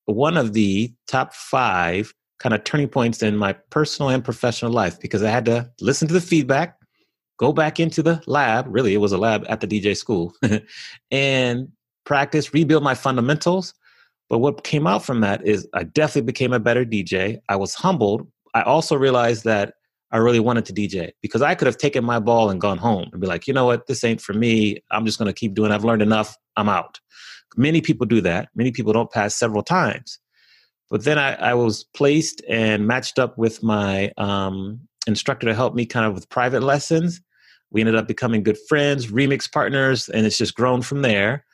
one 0.07 0.37
of 0.37 0.53
the 0.53 0.93
top 1.07 1.35
five 1.35 2.13
kind 2.41 2.55
of 2.55 2.65
turning 2.65 2.89
points 2.89 3.23
in 3.23 3.37
my 3.37 3.53
personal 3.71 4.11
and 4.11 4.25
professional 4.25 4.73
life 4.73 4.99
because 4.99 5.23
I 5.23 5.31
had 5.31 5.45
to 5.45 5.71
listen 5.81 6.09
to 6.09 6.15
the 6.15 6.21
feedback, 6.21 6.77
go 7.39 7.53
back 7.53 7.79
into 7.79 8.03
the 8.03 8.21
lab. 8.27 8.67
Really, 8.69 8.95
it 8.95 8.99
was 8.99 9.13
a 9.13 9.19
lab 9.19 9.47
at 9.49 9.61
the 9.61 9.69
DJ 9.69 9.97
school 9.97 10.35
and 11.11 11.69
practice, 12.05 12.53
rebuild 12.53 12.83
my 12.83 12.95
fundamentals. 12.95 13.75
But 14.29 14.39
what 14.39 14.65
came 14.65 14.87
out 14.87 15.05
from 15.05 15.21
that 15.21 15.47
is 15.47 15.69
I 15.75 15.85
definitely 15.85 16.23
became 16.23 16.53
a 16.53 16.59
better 16.59 16.85
DJ. 16.85 17.39
I 17.49 17.57
was 17.57 17.75
humbled. 17.75 18.27
I 18.55 18.63
also 18.63 18.97
realized 18.97 19.45
that 19.45 19.75
I 20.13 20.19
really 20.19 20.41
wanted 20.41 20.67
to 20.67 20.75
DJ 20.75 21.13
because 21.23 21.41
I 21.41 21.55
could 21.55 21.67
have 21.67 21.79
taken 21.79 22.05
my 22.05 22.19
ball 22.19 22.51
and 22.51 22.61
gone 22.61 22.77
home 22.77 23.09
and 23.13 23.21
be 23.21 23.27
like, 23.27 23.47
you 23.47 23.55
know 23.55 23.65
what, 23.65 23.87
this 23.87 24.05
ain't 24.05 24.21
for 24.21 24.35
me. 24.35 24.83
I'm 24.91 25.07
just 25.07 25.19
going 25.19 25.27
to 25.27 25.33
keep 25.33 25.55
doing. 25.55 25.73
I've 25.73 25.85
learned 25.85 26.03
enough. 26.03 26.37
I'm 26.57 26.69
out. 26.69 27.01
Many 27.57 27.81
people 27.81 28.07
do 28.07 28.21
that. 28.21 28.49
Many 28.55 28.73
people 28.73 28.93
don't 28.93 29.11
pass 29.11 29.35
several 29.35 29.63
times. 29.63 30.19
But 30.91 31.05
then 31.05 31.19
I, 31.19 31.35
I 31.37 31.55
was 31.55 31.85
placed 31.95 32.43
and 32.47 32.87
matched 32.87 33.19
up 33.19 33.39
with 33.39 33.63
my 33.63 34.13
um, 34.19 34.81
instructor 35.07 35.47
to 35.47 35.55
help 35.55 35.75
me 35.75 35.87
kind 35.87 36.05
of 36.05 36.13
with 36.13 36.29
private 36.29 36.63
lessons. 36.63 37.23
We 37.71 37.81
ended 37.81 37.95
up 37.97 38.07
becoming 38.07 38.43
good 38.43 38.59
friends, 38.69 39.07
remix 39.07 39.51
partners, 39.51 40.11
and 40.11 40.27
it's 40.27 40.37
just 40.37 40.55
grown 40.55 40.83
from 40.83 41.01
there. 41.01 41.47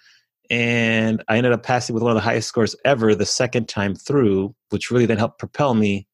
And 0.51 1.23
I 1.29 1.37
ended 1.37 1.53
up 1.53 1.63
passing 1.63 1.95
with 1.95 2.03
one 2.03 2.11
of 2.11 2.17
the 2.17 2.23
highest 2.23 2.49
scores 2.49 2.75
ever 2.85 3.15
the 3.15 3.27
second 3.27 3.69
time 3.69 3.95
through, 3.95 4.53
which 4.71 4.91
really 4.91 5.07
then 5.07 5.19
helped 5.19 5.39
propel 5.39 5.75
me 5.75 6.08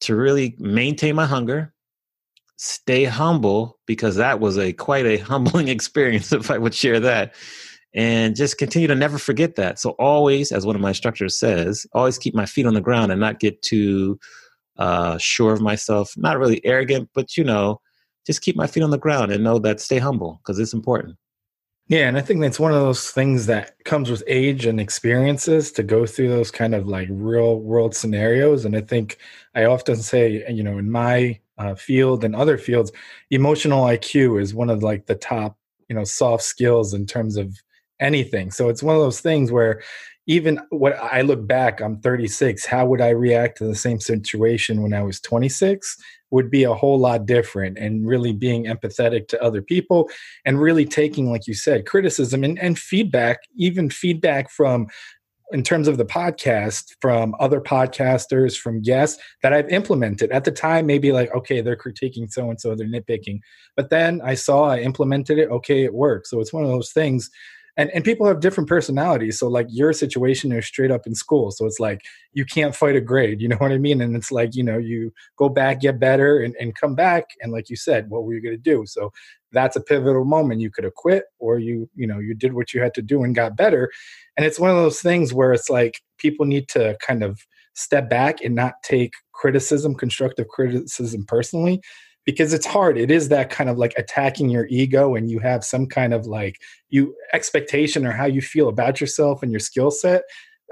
to 0.00 0.16
really 0.16 0.56
maintain 0.58 1.14
my 1.14 1.26
hunger, 1.26 1.74
stay 2.56 3.04
humble, 3.04 3.78
because 3.86 4.16
that 4.16 4.40
was 4.40 4.58
a 4.58 4.72
quite 4.72 5.06
a 5.06 5.16
humbling 5.32 5.68
experience 5.68 6.32
if 6.32 6.50
I 6.50 6.58
would 6.58 6.74
share 6.74 7.00
that 7.00 7.34
and 7.94 8.36
just 8.36 8.58
continue 8.58 8.86
to 8.88 8.94
never 8.94 9.18
forget 9.18 9.56
that. 9.56 9.78
So 9.78 9.90
always, 9.90 10.52
as 10.52 10.64
one 10.64 10.76
of 10.76 10.82
my 10.82 10.90
instructors 10.90 11.38
says, 11.38 11.86
always 11.92 12.18
keep 12.18 12.34
my 12.34 12.46
feet 12.46 12.66
on 12.66 12.74
the 12.74 12.80
ground 12.80 13.10
and 13.10 13.20
not 13.20 13.40
get 13.40 13.62
too 13.62 14.18
uh, 14.78 15.18
sure 15.18 15.52
of 15.52 15.60
myself. 15.60 16.12
Not 16.16 16.38
really 16.38 16.64
arrogant, 16.64 17.10
but 17.14 17.36
you 17.36 17.44
know, 17.44 17.80
just 18.26 18.42
keep 18.42 18.56
my 18.56 18.66
feet 18.66 18.82
on 18.82 18.90
the 18.90 18.98
ground 18.98 19.32
and 19.32 19.42
know 19.42 19.58
that 19.58 19.80
stay 19.80 19.98
humble 19.98 20.40
because 20.42 20.58
it's 20.58 20.72
important. 20.72 21.16
Yeah, 21.90 22.06
and 22.06 22.16
I 22.16 22.20
think 22.20 22.40
that's 22.40 22.60
one 22.60 22.72
of 22.72 22.80
those 22.80 23.10
things 23.10 23.46
that 23.46 23.84
comes 23.84 24.10
with 24.12 24.22
age 24.28 24.64
and 24.66 24.80
experiences 24.80 25.72
to 25.72 25.82
go 25.82 26.06
through 26.06 26.28
those 26.28 26.50
kind 26.52 26.72
of 26.74 26.86
like 26.86 27.08
real 27.10 27.58
world 27.58 27.96
scenarios. 27.96 28.64
And 28.64 28.76
I 28.76 28.80
think 28.80 29.18
I 29.56 29.64
often 29.64 29.96
say, 29.96 30.44
you 30.48 30.62
know, 30.62 30.78
in 30.78 30.88
my 30.88 31.40
uh, 31.58 31.74
field 31.74 32.22
and 32.22 32.36
other 32.36 32.58
fields, 32.58 32.92
emotional 33.32 33.84
IQ 33.84 34.38
is 34.40 34.54
one 34.54 34.70
of 34.70 34.84
like 34.84 35.06
the 35.06 35.16
top, 35.16 35.58
you 35.88 35.96
know, 35.96 36.04
soft 36.04 36.44
skills 36.44 36.94
in 36.94 37.06
terms 37.06 37.36
of 37.36 37.52
anything. 37.98 38.52
So 38.52 38.68
it's 38.68 38.84
one 38.84 38.94
of 38.94 39.02
those 39.02 39.20
things 39.20 39.50
where 39.50 39.82
even 40.30 40.60
what 40.70 40.96
I 40.96 41.22
look 41.22 41.44
back, 41.44 41.80
I'm 41.80 41.98
36. 41.98 42.64
How 42.64 42.86
would 42.86 43.00
I 43.00 43.08
react 43.08 43.58
to 43.58 43.64
the 43.64 43.74
same 43.74 43.98
situation 43.98 44.80
when 44.80 44.94
I 44.94 45.02
was 45.02 45.20
26? 45.20 45.96
Would 46.30 46.52
be 46.52 46.62
a 46.62 46.72
whole 46.72 47.00
lot 47.00 47.26
different, 47.26 47.76
and 47.78 48.06
really 48.06 48.32
being 48.32 48.66
empathetic 48.66 49.26
to 49.28 49.42
other 49.42 49.60
people, 49.60 50.08
and 50.44 50.60
really 50.60 50.84
taking, 50.84 51.32
like 51.32 51.48
you 51.48 51.54
said, 51.54 51.84
criticism 51.84 52.44
and, 52.44 52.56
and 52.60 52.78
feedback, 52.78 53.40
even 53.56 53.90
feedback 53.90 54.50
from 54.50 54.86
in 55.52 55.64
terms 55.64 55.88
of 55.88 55.98
the 55.98 56.04
podcast 56.04 56.94
from 57.00 57.34
other 57.40 57.60
podcasters, 57.60 58.56
from 58.56 58.82
guests 58.82 59.20
that 59.42 59.52
I've 59.52 59.68
implemented. 59.68 60.30
At 60.30 60.44
the 60.44 60.52
time, 60.52 60.86
maybe 60.86 61.10
like, 61.10 61.34
okay, 61.34 61.60
they're 61.60 61.76
critiquing 61.76 62.30
so 62.30 62.50
and 62.50 62.60
so, 62.60 62.76
they're 62.76 62.86
nitpicking. 62.86 63.40
But 63.74 63.90
then 63.90 64.20
I 64.22 64.34
saw, 64.34 64.66
I 64.66 64.78
implemented 64.78 65.38
it, 65.38 65.50
okay, 65.50 65.82
it 65.82 65.92
worked. 65.92 66.28
So 66.28 66.38
it's 66.38 66.52
one 66.52 66.62
of 66.62 66.70
those 66.70 66.92
things 66.92 67.30
and 67.80 67.90
and 67.94 68.04
people 68.04 68.26
have 68.26 68.40
different 68.40 68.68
personalities. 68.68 69.38
So 69.38 69.48
like 69.48 69.66
your 69.70 69.94
situation 69.94 70.52
is 70.52 70.66
straight 70.66 70.90
up 70.90 71.06
in 71.06 71.14
school. 71.14 71.50
So 71.50 71.64
it's 71.64 71.80
like 71.80 72.02
you 72.34 72.44
can't 72.44 72.76
fight 72.76 72.94
a 72.94 73.00
grade 73.00 73.40
you 73.40 73.48
know 73.48 73.56
what 73.56 73.72
i 73.72 73.78
mean? 73.78 74.02
And 74.02 74.14
it's 74.14 74.30
like 74.30 74.54
you 74.54 74.62
know 74.62 74.76
you 74.76 75.12
go 75.38 75.48
back 75.48 75.80
get 75.80 75.98
better 75.98 76.38
and, 76.38 76.54
and 76.60 76.74
come 76.74 76.94
back. 76.94 77.24
And 77.40 77.52
like 77.52 77.70
you 77.70 77.76
said 77.76 78.10
what 78.10 78.24
were 78.24 78.34
you 78.34 78.42
going 78.42 78.54
to 78.54 78.70
do? 78.70 78.84
So 78.86 79.12
that's 79.52 79.76
a 79.76 79.80
pivotal 79.80 80.24
moment. 80.26 80.60
You 80.60 80.70
could 80.70 80.84
have 80.84 80.94
quit 80.94 81.24
or 81.38 81.58
you 81.58 81.88
you 81.94 82.06
know 82.06 82.18
you 82.18 82.34
did 82.34 82.52
what 82.52 82.74
you 82.74 82.82
had 82.82 82.94
to 82.94 83.02
do 83.02 83.24
and 83.24 83.34
got 83.34 83.56
better. 83.56 83.90
And 84.36 84.44
it's 84.44 84.60
one 84.60 84.70
of 84.70 84.76
those 84.76 85.00
things 85.00 85.32
where 85.32 85.54
it's 85.54 85.70
like 85.70 86.02
people 86.18 86.44
need 86.44 86.68
to 86.70 86.98
kind 87.00 87.22
of 87.24 87.40
step 87.74 88.10
back 88.10 88.44
and 88.44 88.54
not 88.54 88.74
take 88.84 89.12
criticism 89.32 89.94
constructive 89.94 90.48
criticism 90.48 91.24
personally 91.26 91.80
because 92.24 92.52
it's 92.52 92.66
hard 92.66 92.98
it 92.98 93.10
is 93.10 93.28
that 93.28 93.50
kind 93.50 93.70
of 93.70 93.78
like 93.78 93.94
attacking 93.96 94.50
your 94.50 94.66
ego 94.68 95.14
and 95.14 95.30
you 95.30 95.38
have 95.38 95.64
some 95.64 95.86
kind 95.86 96.12
of 96.12 96.26
like 96.26 96.60
you 96.88 97.14
expectation 97.32 98.06
or 98.06 98.12
how 98.12 98.26
you 98.26 98.40
feel 98.40 98.68
about 98.68 99.00
yourself 99.00 99.42
and 99.42 99.52
your 99.52 99.60
skill 99.60 99.90
set 99.90 100.22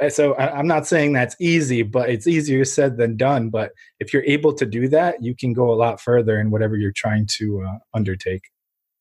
so 0.09 0.37
i'm 0.37 0.67
not 0.67 0.87
saying 0.87 1.13
that's 1.13 1.37
easy 1.41 1.83
but 1.83 2.09
it's 2.09 2.27
easier 2.27 2.65
said 2.65 2.97
than 2.97 3.17
done 3.17 3.49
but 3.51 3.73
if 3.99 4.13
you're 4.13 4.25
able 4.25 4.53
to 4.53 4.65
do 4.65 4.89
that 4.89 5.23
you 5.23 5.35
can 5.35 5.53
go 5.53 5.73
a 5.73 5.75
lot 5.75 6.01
further 6.01 6.41
in 6.41 6.51
whatever 6.51 6.77
you're 6.77 6.93
trying 6.93 7.27
to 7.27 7.63
uh, 7.63 7.79
undertake 7.95 8.43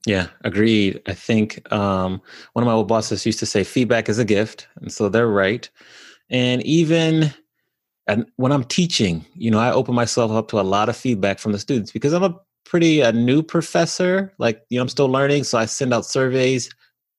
yeah, 0.08 0.28
agreed. 0.46 1.02
I 1.06 1.14
think 1.14 1.70
um, 1.70 2.22
one 2.54 2.64
of 2.64 2.66
my 2.66 2.72
old 2.72 2.88
bosses 2.88 3.26
used 3.26 3.40
to 3.40 3.46
say 3.46 3.66
feedback 3.66 4.08
is 4.08 4.20
a 4.20 4.24
gift, 4.24 4.70
and 4.80 4.90
so 4.90 5.10
they're 5.10 5.28
right. 5.28 5.70
And 6.30 6.64
even 6.64 7.34
and 8.08 8.26
when 8.38 8.52
I'm 8.52 8.64
teaching, 8.64 9.26
you 9.36 9.52
know, 9.52 9.60
I 9.60 9.72
open 9.72 9.96
myself 9.96 10.32
up 10.32 10.48
to 10.50 10.60
a 10.60 10.62
lot 10.62 10.90
of 10.90 10.96
feedback 10.96 11.40
from 11.40 11.52
the 11.52 11.60
students 11.60 11.92
because 11.92 12.14
I'm 12.14 12.24
a 12.24 12.36
pretty 12.66 13.02
a 13.02 13.12
new 13.12 13.44
professor. 13.44 14.34
Like, 14.38 14.62
you 14.70 14.78
know, 14.78 14.84
I'm 14.84 14.90
still 14.90 15.10
learning, 15.10 15.44
so 15.44 15.58
I 15.58 15.66
send 15.66 15.94
out 15.94 16.06
surveys 16.06 16.70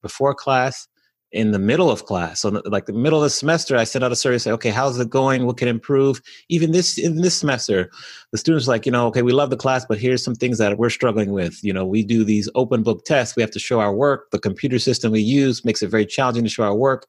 before 0.02 0.34
class, 0.34 0.88
in 1.32 1.50
the 1.50 1.58
middle 1.58 1.90
of 1.90 2.06
class. 2.06 2.40
So, 2.40 2.62
like 2.64 2.86
the 2.86 2.92
middle 2.92 3.18
of 3.18 3.24
the 3.24 3.30
semester, 3.30 3.76
I 3.76 3.84
send 3.84 4.02
out 4.02 4.12
a 4.12 4.16
survey, 4.16 4.38
say, 4.38 4.50
okay, 4.52 4.70
how's 4.70 4.98
it 4.98 5.10
going? 5.10 5.44
What 5.44 5.58
can 5.58 5.68
improve? 5.68 6.22
Even 6.48 6.72
this 6.72 6.96
in 6.96 7.20
this 7.20 7.36
semester, 7.36 7.90
the 8.32 8.38
students 8.38 8.66
like, 8.66 8.86
you 8.86 8.92
know, 8.92 9.06
okay, 9.08 9.22
we 9.22 9.32
love 9.32 9.50
the 9.50 9.56
class, 9.56 9.84
but 9.86 9.98
here's 9.98 10.24
some 10.24 10.34
things 10.34 10.58
that 10.58 10.78
we're 10.78 10.90
struggling 10.90 11.32
with. 11.32 11.62
You 11.62 11.72
know, 11.72 11.84
we 11.84 12.02
do 12.02 12.24
these 12.24 12.48
open 12.54 12.82
book 12.82 13.04
tests. 13.04 13.36
We 13.36 13.42
have 13.42 13.50
to 13.52 13.58
show 13.58 13.80
our 13.80 13.94
work. 13.94 14.30
The 14.30 14.38
computer 14.38 14.78
system 14.78 15.12
we 15.12 15.20
use 15.20 15.64
makes 15.64 15.82
it 15.82 15.88
very 15.88 16.06
challenging 16.06 16.44
to 16.44 16.50
show 16.50 16.64
our 16.64 16.74
work. 16.74 17.06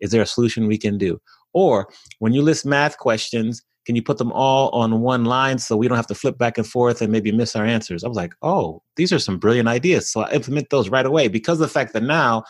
Is 0.00 0.10
there 0.10 0.22
a 0.22 0.26
solution 0.26 0.66
we 0.66 0.78
can 0.78 0.98
do? 0.98 1.20
Or 1.52 1.88
when 2.18 2.32
you 2.32 2.42
list 2.42 2.64
math 2.64 2.98
questions, 2.98 3.62
can 3.84 3.96
you 3.96 4.02
put 4.02 4.18
them 4.18 4.32
all 4.32 4.68
on 4.70 5.00
one 5.00 5.24
line 5.24 5.58
so 5.58 5.76
we 5.76 5.88
don't 5.88 5.96
have 5.96 6.06
to 6.06 6.14
flip 6.14 6.38
back 6.38 6.56
and 6.56 6.66
forth 6.66 7.02
and 7.02 7.10
maybe 7.10 7.32
miss 7.32 7.56
our 7.56 7.64
answers? 7.64 8.04
I 8.04 8.08
was 8.08 8.16
like, 8.16 8.34
oh, 8.42 8.82
these 8.96 9.12
are 9.12 9.18
some 9.18 9.38
brilliant 9.38 9.68
ideas. 9.68 10.10
So 10.10 10.20
I 10.20 10.30
implement 10.30 10.70
those 10.70 10.88
right 10.88 11.06
away 11.06 11.28
because 11.28 11.58
the 11.58 11.68
fact 11.68 11.92
that 11.92 12.02
now 12.02 12.44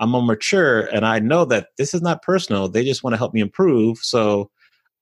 I'm 0.00 0.10
more 0.10 0.22
mature 0.22 0.82
and 0.82 1.06
I 1.06 1.20
know 1.20 1.44
that 1.46 1.68
this 1.78 1.94
is 1.94 2.02
not 2.02 2.22
personal. 2.22 2.68
They 2.68 2.84
just 2.84 3.02
want 3.02 3.14
to 3.14 3.18
help 3.18 3.32
me 3.32 3.40
improve. 3.40 3.98
So 3.98 4.50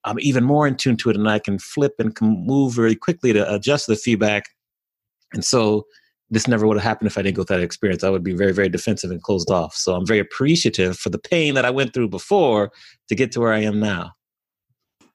I'm 0.04 0.20
even 0.20 0.44
more 0.44 0.66
in 0.66 0.76
tune 0.76 0.96
to 0.98 1.10
it 1.10 1.16
and 1.16 1.28
I 1.28 1.38
can 1.38 1.58
flip 1.58 1.94
and 1.98 2.14
can 2.14 2.44
move 2.46 2.74
very 2.74 2.94
quickly 2.94 3.32
to 3.32 3.52
adjust 3.52 3.86
the 3.86 3.96
feedback. 3.96 4.50
And 5.32 5.44
so 5.44 5.86
this 6.32 6.48
never 6.48 6.66
would 6.66 6.78
have 6.78 6.82
happened 6.82 7.08
if 7.08 7.18
I 7.18 7.22
didn't 7.22 7.36
go 7.36 7.44
through 7.44 7.58
that 7.58 7.62
experience. 7.62 8.02
I 8.02 8.08
would 8.08 8.24
be 8.24 8.32
very, 8.32 8.52
very 8.52 8.70
defensive 8.70 9.10
and 9.10 9.22
closed 9.22 9.50
off. 9.50 9.74
So 9.74 9.94
I'm 9.94 10.06
very 10.06 10.18
appreciative 10.18 10.98
for 10.98 11.10
the 11.10 11.18
pain 11.18 11.54
that 11.54 11.66
I 11.66 11.70
went 11.70 11.92
through 11.92 12.08
before 12.08 12.72
to 13.08 13.14
get 13.14 13.32
to 13.32 13.40
where 13.40 13.52
I 13.52 13.60
am 13.60 13.78
now. 13.78 14.12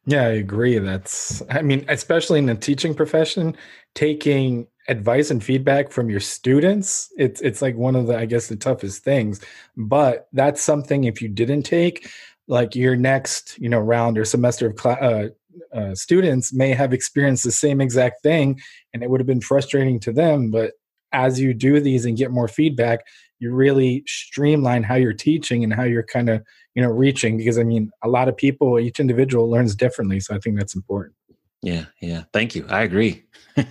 Yeah, 0.05 0.21
I 0.21 0.33
agree. 0.33 0.77
That's, 0.77 1.41
I 1.49 1.63
mean, 1.63 1.83
especially 1.89 2.37
in 2.37 2.45
the 2.45 2.55
teaching 2.55 2.93
profession, 2.93 3.57
taking 3.95 4.67
advice 4.87 5.31
and 5.31 5.43
feedback 5.43 5.91
from 5.91 6.09
your 6.09 6.19
students, 6.21 7.11
it's 7.17 7.41
it's 7.41 7.61
like 7.61 7.75
one 7.75 7.95
of 7.95 8.07
the, 8.07 8.17
I 8.17 8.25
guess, 8.25 8.47
the 8.47 8.55
toughest 8.55 9.03
things. 9.03 9.41
But 9.75 10.27
that's 10.33 10.61
something 10.61 11.03
if 11.03 11.21
you 11.21 11.29
didn't 11.29 11.63
take, 11.63 12.09
like 12.47 12.75
your 12.75 12.95
next, 12.95 13.57
you 13.57 13.69
know, 13.69 13.79
round 13.79 14.19
or 14.19 14.23
semester 14.23 14.67
of 14.67 14.85
uh, 14.85 15.29
uh, 15.73 15.95
students 15.95 16.53
may 16.53 16.73
have 16.73 16.93
experienced 16.93 17.43
the 17.43 17.51
same 17.51 17.81
exact 17.81 18.21
thing, 18.21 18.59
and 18.93 19.03
it 19.03 19.09
would 19.09 19.19
have 19.19 19.27
been 19.27 19.41
frustrating 19.41 19.99
to 20.01 20.13
them. 20.13 20.51
But 20.51 20.73
as 21.11 21.39
you 21.39 21.53
do 21.53 21.79
these 21.79 22.05
and 22.05 22.17
get 22.17 22.31
more 22.31 22.47
feedback, 22.47 23.01
you 23.39 23.53
really 23.53 24.03
streamline 24.07 24.83
how 24.83 24.95
you're 24.95 25.13
teaching 25.13 25.63
and 25.63 25.73
how 25.73 25.83
you're 25.83 26.03
kind 26.03 26.29
of 26.29 26.43
you 26.75 26.81
know 26.81 26.89
reaching 26.89 27.37
because 27.37 27.57
i 27.57 27.63
mean 27.63 27.91
a 28.03 28.07
lot 28.07 28.27
of 28.27 28.37
people 28.37 28.79
each 28.79 28.99
individual 28.99 29.49
learns 29.49 29.75
differently 29.75 30.19
so 30.19 30.35
i 30.35 30.39
think 30.39 30.57
that's 30.57 30.75
important. 30.75 31.15
Yeah 31.63 31.85
yeah. 32.01 32.23
Thank 32.33 32.55
you. 32.55 32.65
I 32.69 32.83
agree. 32.83 33.23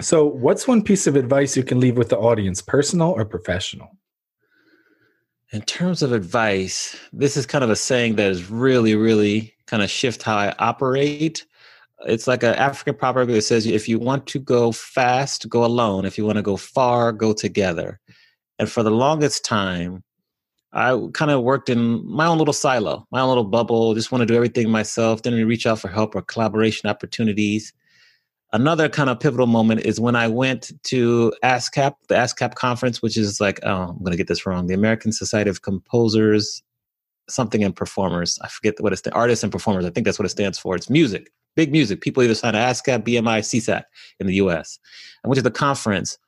So 0.00 0.24
what's 0.24 0.66
one 0.66 0.82
piece 0.82 1.06
of 1.06 1.14
advice 1.14 1.56
you 1.56 1.62
can 1.62 1.78
leave 1.78 1.98
with 1.98 2.08
the 2.08 2.18
audience 2.18 2.62
personal 2.62 3.10
or 3.10 3.24
professional? 3.24 3.96
In 5.52 5.62
terms 5.62 6.02
of 6.02 6.12
advice 6.12 6.96
this 7.12 7.36
is 7.36 7.46
kind 7.46 7.64
of 7.64 7.70
a 7.70 7.76
saying 7.76 8.16
that 8.16 8.30
is 8.30 8.50
really 8.50 8.94
really 8.94 9.54
kind 9.66 9.82
of 9.82 9.90
shift 9.90 10.22
how 10.22 10.36
i 10.36 10.54
operate 10.58 11.44
it's 12.06 12.26
like 12.26 12.42
an 12.42 12.54
African 12.54 12.94
proverb 12.94 13.28
that 13.28 13.42
says, 13.42 13.66
if 13.66 13.88
you 13.88 13.98
want 13.98 14.26
to 14.28 14.38
go 14.38 14.72
fast, 14.72 15.48
go 15.48 15.64
alone. 15.64 16.04
If 16.04 16.18
you 16.18 16.24
want 16.24 16.36
to 16.36 16.42
go 16.42 16.56
far, 16.56 17.12
go 17.12 17.32
together. 17.32 18.00
And 18.58 18.68
for 18.68 18.82
the 18.82 18.90
longest 18.90 19.44
time, 19.44 20.02
I 20.72 21.00
kind 21.14 21.30
of 21.30 21.42
worked 21.42 21.68
in 21.68 22.04
my 22.04 22.26
own 22.26 22.38
little 22.38 22.52
silo, 22.52 23.06
my 23.12 23.20
own 23.20 23.28
little 23.28 23.44
bubble, 23.44 23.94
just 23.94 24.10
want 24.10 24.22
to 24.22 24.26
do 24.26 24.34
everything 24.34 24.68
myself, 24.70 25.22
didn't 25.22 25.46
reach 25.46 25.66
out 25.66 25.78
for 25.78 25.88
help 25.88 26.16
or 26.16 26.22
collaboration 26.22 26.90
opportunities. 26.90 27.72
Another 28.52 28.88
kind 28.88 29.08
of 29.08 29.20
pivotal 29.20 29.46
moment 29.46 29.82
is 29.82 30.00
when 30.00 30.16
I 30.16 30.26
went 30.26 30.72
to 30.84 31.32
ASCAP, 31.44 31.94
the 32.08 32.16
ASCAP 32.16 32.56
conference, 32.56 33.02
which 33.02 33.16
is 33.16 33.40
like, 33.40 33.60
oh, 33.62 33.88
I'm 33.88 33.98
going 33.98 34.12
to 34.12 34.16
get 34.16 34.26
this 34.26 34.46
wrong, 34.46 34.66
the 34.66 34.74
American 34.74 35.12
Society 35.12 35.48
of 35.48 35.62
Composers, 35.62 36.62
something 37.28 37.62
and 37.62 37.74
Performers. 37.74 38.38
I 38.42 38.48
forget 38.48 38.74
what 38.80 38.92
it's, 38.92 39.02
the 39.02 39.12
artists 39.12 39.42
and 39.42 39.52
performers. 39.52 39.84
I 39.84 39.90
think 39.90 40.04
that's 40.04 40.18
what 40.18 40.26
it 40.26 40.30
stands 40.30 40.58
for. 40.58 40.74
It's 40.76 40.90
music, 40.90 41.30
big 41.56 41.72
music. 41.72 42.00
People 42.00 42.22
either 42.22 42.34
sign 42.34 42.54
to 42.54 42.58
ASCAP, 42.58 43.04
BMI, 43.04 43.40
SESAC 43.40 43.84
in 44.20 44.26
the 44.26 44.34
US. 44.34 44.78
I 45.24 45.28
went 45.28 45.36
to 45.36 45.42
the 45.42 45.50
conference 45.50 46.18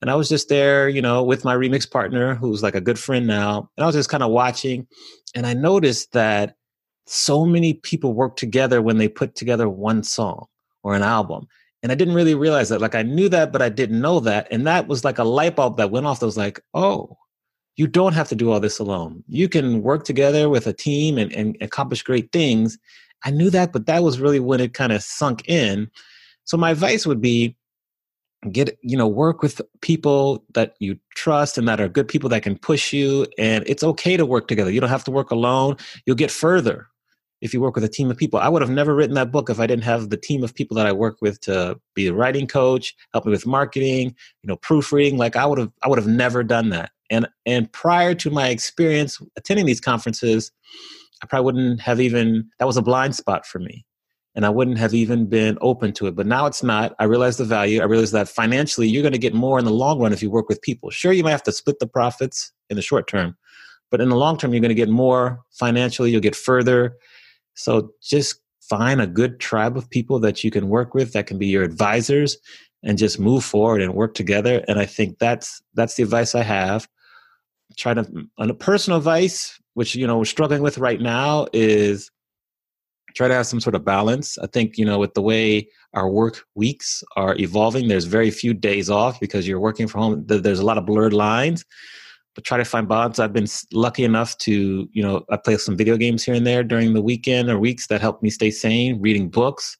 and 0.00 0.10
I 0.10 0.14
was 0.14 0.28
just 0.28 0.48
there, 0.48 0.88
you 0.88 1.02
know, 1.02 1.22
with 1.22 1.44
my 1.44 1.54
remix 1.54 1.90
partner, 1.90 2.34
who's 2.34 2.62
like 2.62 2.74
a 2.74 2.80
good 2.80 2.98
friend 2.98 3.26
now. 3.26 3.70
And 3.76 3.84
I 3.84 3.86
was 3.86 3.94
just 3.94 4.08
kind 4.08 4.22
of 4.22 4.30
watching. 4.30 4.86
And 5.34 5.46
I 5.46 5.52
noticed 5.54 6.12
that 6.12 6.56
so 7.06 7.44
many 7.44 7.74
people 7.74 8.14
work 8.14 8.36
together 8.36 8.80
when 8.80 8.98
they 8.98 9.08
put 9.08 9.34
together 9.34 9.68
one 9.68 10.02
song 10.02 10.46
or 10.82 10.94
an 10.94 11.02
album. 11.02 11.46
And 11.82 11.92
I 11.92 11.94
didn't 11.94 12.14
really 12.14 12.34
realize 12.34 12.68
that. 12.70 12.80
Like 12.80 12.94
I 12.94 13.02
knew 13.02 13.28
that, 13.28 13.52
but 13.52 13.62
I 13.62 13.68
didn't 13.68 14.00
know 14.00 14.20
that. 14.20 14.48
And 14.50 14.66
that 14.66 14.86
was 14.86 15.04
like 15.04 15.18
a 15.18 15.24
light 15.24 15.56
bulb 15.56 15.76
that 15.76 15.90
went 15.90 16.06
off 16.06 16.20
that 16.20 16.26
was 16.26 16.36
like, 16.36 16.60
oh, 16.72 17.16
you 17.76 17.86
don't 17.86 18.12
have 18.12 18.28
to 18.28 18.34
do 18.34 18.50
all 18.50 18.60
this 18.60 18.78
alone. 18.78 19.24
You 19.28 19.48
can 19.48 19.82
work 19.82 20.04
together 20.04 20.48
with 20.48 20.66
a 20.66 20.72
team 20.72 21.18
and, 21.18 21.32
and 21.32 21.56
accomplish 21.60 22.02
great 22.02 22.32
things. 22.32 22.78
I 23.24 23.30
knew 23.30 23.50
that, 23.50 23.72
but 23.72 23.86
that 23.86 24.02
was 24.02 24.20
really 24.20 24.40
when 24.40 24.60
it 24.60 24.74
kind 24.74 24.92
of 24.92 25.02
sunk 25.02 25.48
in. 25.48 25.90
So 26.44 26.56
my 26.56 26.70
advice 26.70 27.06
would 27.06 27.20
be 27.20 27.56
get 28.50 28.78
you 28.82 28.96
know 28.96 29.06
work 29.06 29.42
with 29.42 29.60
people 29.82 30.42
that 30.54 30.74
you 30.78 30.98
trust 31.14 31.58
and 31.58 31.68
that 31.68 31.80
are 31.80 31.88
good 31.88 32.08
people 32.08 32.30
that 32.30 32.42
can 32.42 32.56
push 32.56 32.92
you 32.92 33.26
and 33.38 33.64
it's 33.66 33.82
okay 33.82 34.16
to 34.16 34.24
work 34.24 34.48
together. 34.48 34.70
You 34.70 34.80
don't 34.80 34.90
have 34.90 35.04
to 35.04 35.10
work 35.10 35.30
alone. 35.30 35.76
You'll 36.06 36.16
get 36.16 36.30
further 36.30 36.88
if 37.42 37.52
you 37.52 37.60
work 37.60 37.74
with 37.74 37.84
a 37.84 37.88
team 37.88 38.10
of 38.10 38.16
people. 38.16 38.38
I 38.38 38.48
would 38.48 38.62
have 38.62 38.70
never 38.70 38.94
written 38.94 39.14
that 39.14 39.30
book 39.30 39.50
if 39.50 39.60
i 39.60 39.66
didn't 39.66 39.84
have 39.84 40.08
the 40.08 40.16
team 40.16 40.42
of 40.42 40.54
people 40.54 40.74
that 40.76 40.86
i 40.86 40.92
work 40.92 41.18
with 41.20 41.40
to 41.42 41.78
be 41.94 42.06
a 42.06 42.14
writing 42.14 42.46
coach 42.46 42.94
help 43.12 43.26
me 43.26 43.30
with 43.30 43.46
marketing 43.46 44.14
you 44.42 44.48
know 44.48 44.56
proofreading. 44.56 45.18
Like 45.18 45.36
i 45.36 45.44
would 45.44 45.58
have 45.58 45.72
i 45.82 45.88
would 45.88 45.98
have 45.98 46.08
never 46.08 46.42
done 46.42 46.70
that. 46.70 46.92
And 47.10 47.28
and 47.44 47.70
prior 47.72 48.14
to 48.14 48.30
my 48.30 48.48
experience 48.48 49.20
attending 49.36 49.66
these 49.66 49.80
conferences 49.80 50.50
i 51.22 51.26
probably 51.26 51.44
wouldn't 51.44 51.80
have 51.80 52.00
even 52.00 52.48
that 52.58 52.66
was 52.66 52.76
a 52.76 52.82
blind 52.82 53.14
spot 53.14 53.46
for 53.46 53.58
me 53.58 53.84
and 54.34 54.46
I 54.46 54.50
wouldn't 54.50 54.78
have 54.78 54.94
even 54.94 55.26
been 55.26 55.58
open 55.60 55.92
to 55.94 56.06
it. 56.06 56.14
But 56.14 56.26
now 56.26 56.46
it's 56.46 56.62
not. 56.62 56.94
I 56.98 57.04
realize 57.04 57.36
the 57.36 57.44
value. 57.44 57.80
I 57.80 57.84
realize 57.84 58.12
that 58.12 58.28
financially, 58.28 58.88
you're 58.88 59.02
going 59.02 59.12
to 59.12 59.18
get 59.18 59.34
more 59.34 59.58
in 59.58 59.64
the 59.64 59.72
long 59.72 59.98
run 59.98 60.12
if 60.12 60.22
you 60.22 60.30
work 60.30 60.48
with 60.48 60.62
people. 60.62 60.90
Sure, 60.90 61.12
you 61.12 61.24
might 61.24 61.32
have 61.32 61.42
to 61.44 61.52
split 61.52 61.78
the 61.78 61.86
profits 61.86 62.52
in 62.68 62.76
the 62.76 62.82
short 62.82 63.08
term, 63.08 63.36
but 63.90 64.00
in 64.00 64.08
the 64.08 64.16
long 64.16 64.38
term, 64.38 64.52
you're 64.52 64.60
going 64.60 64.68
to 64.68 64.74
get 64.74 64.88
more 64.88 65.42
financially. 65.50 66.10
You'll 66.10 66.20
get 66.20 66.36
further. 66.36 66.96
So 67.54 67.90
just 68.02 68.40
find 68.60 69.00
a 69.00 69.06
good 69.06 69.40
tribe 69.40 69.76
of 69.76 69.90
people 69.90 70.20
that 70.20 70.44
you 70.44 70.50
can 70.50 70.68
work 70.68 70.94
with 70.94 71.12
that 71.12 71.26
can 71.26 71.38
be 71.38 71.48
your 71.48 71.64
advisors 71.64 72.36
and 72.84 72.96
just 72.96 73.18
move 73.18 73.44
forward 73.44 73.82
and 73.82 73.94
work 73.94 74.14
together. 74.14 74.64
And 74.68 74.78
I 74.78 74.86
think 74.86 75.18
that's 75.18 75.60
that's 75.74 75.96
the 75.96 76.04
advice 76.04 76.34
I 76.36 76.42
have. 76.44 76.88
Try 77.76 77.94
to 77.94 78.06
on 78.38 78.50
a 78.50 78.54
personal 78.54 78.98
advice, 78.98 79.58
which 79.74 79.94
you 79.94 80.06
know 80.06 80.18
we're 80.18 80.24
struggling 80.24 80.62
with 80.62 80.78
right 80.78 81.00
now, 81.00 81.46
is 81.52 82.10
try 83.14 83.26
to 83.26 83.34
have 83.34 83.46
some 83.46 83.60
sort 83.60 83.74
of 83.74 83.84
balance. 83.84 84.38
I 84.38 84.46
think, 84.46 84.78
you 84.78 84.84
know, 84.84 84.98
with 85.00 85.14
the 85.14 85.22
way 85.22 85.68
our 85.94 86.08
work 86.08 86.44
weeks 86.54 87.02
are 87.16 87.36
evolving, 87.38 87.88
there's 87.88 88.04
very 88.04 88.30
few 88.30 88.54
days 88.54 88.88
off 88.88 89.18
because 89.18 89.48
you're 89.48 89.58
working 89.58 89.88
from 89.88 90.00
home. 90.00 90.24
There's 90.26 90.60
a 90.60 90.64
lot 90.64 90.78
of 90.78 90.86
blurred 90.86 91.12
lines. 91.12 91.64
but 92.34 92.44
try 92.44 92.56
to 92.58 92.64
find 92.64 92.88
balance. 92.88 93.18
I've 93.18 93.32
been 93.32 93.48
lucky 93.72 94.04
enough 94.04 94.36
to, 94.38 94.88
you 94.92 95.02
know, 95.02 95.24
I 95.30 95.36
play 95.36 95.56
some 95.56 95.76
video 95.76 95.96
games 95.96 96.24
here 96.24 96.34
and 96.34 96.46
there 96.46 96.62
during 96.62 96.94
the 96.94 97.02
weekend 97.02 97.50
or 97.50 97.58
weeks 97.58 97.88
that 97.88 98.00
help 98.00 98.22
me 98.22 98.30
stay 98.30 98.50
sane, 98.50 99.00
reading 99.00 99.28
books. 99.28 99.76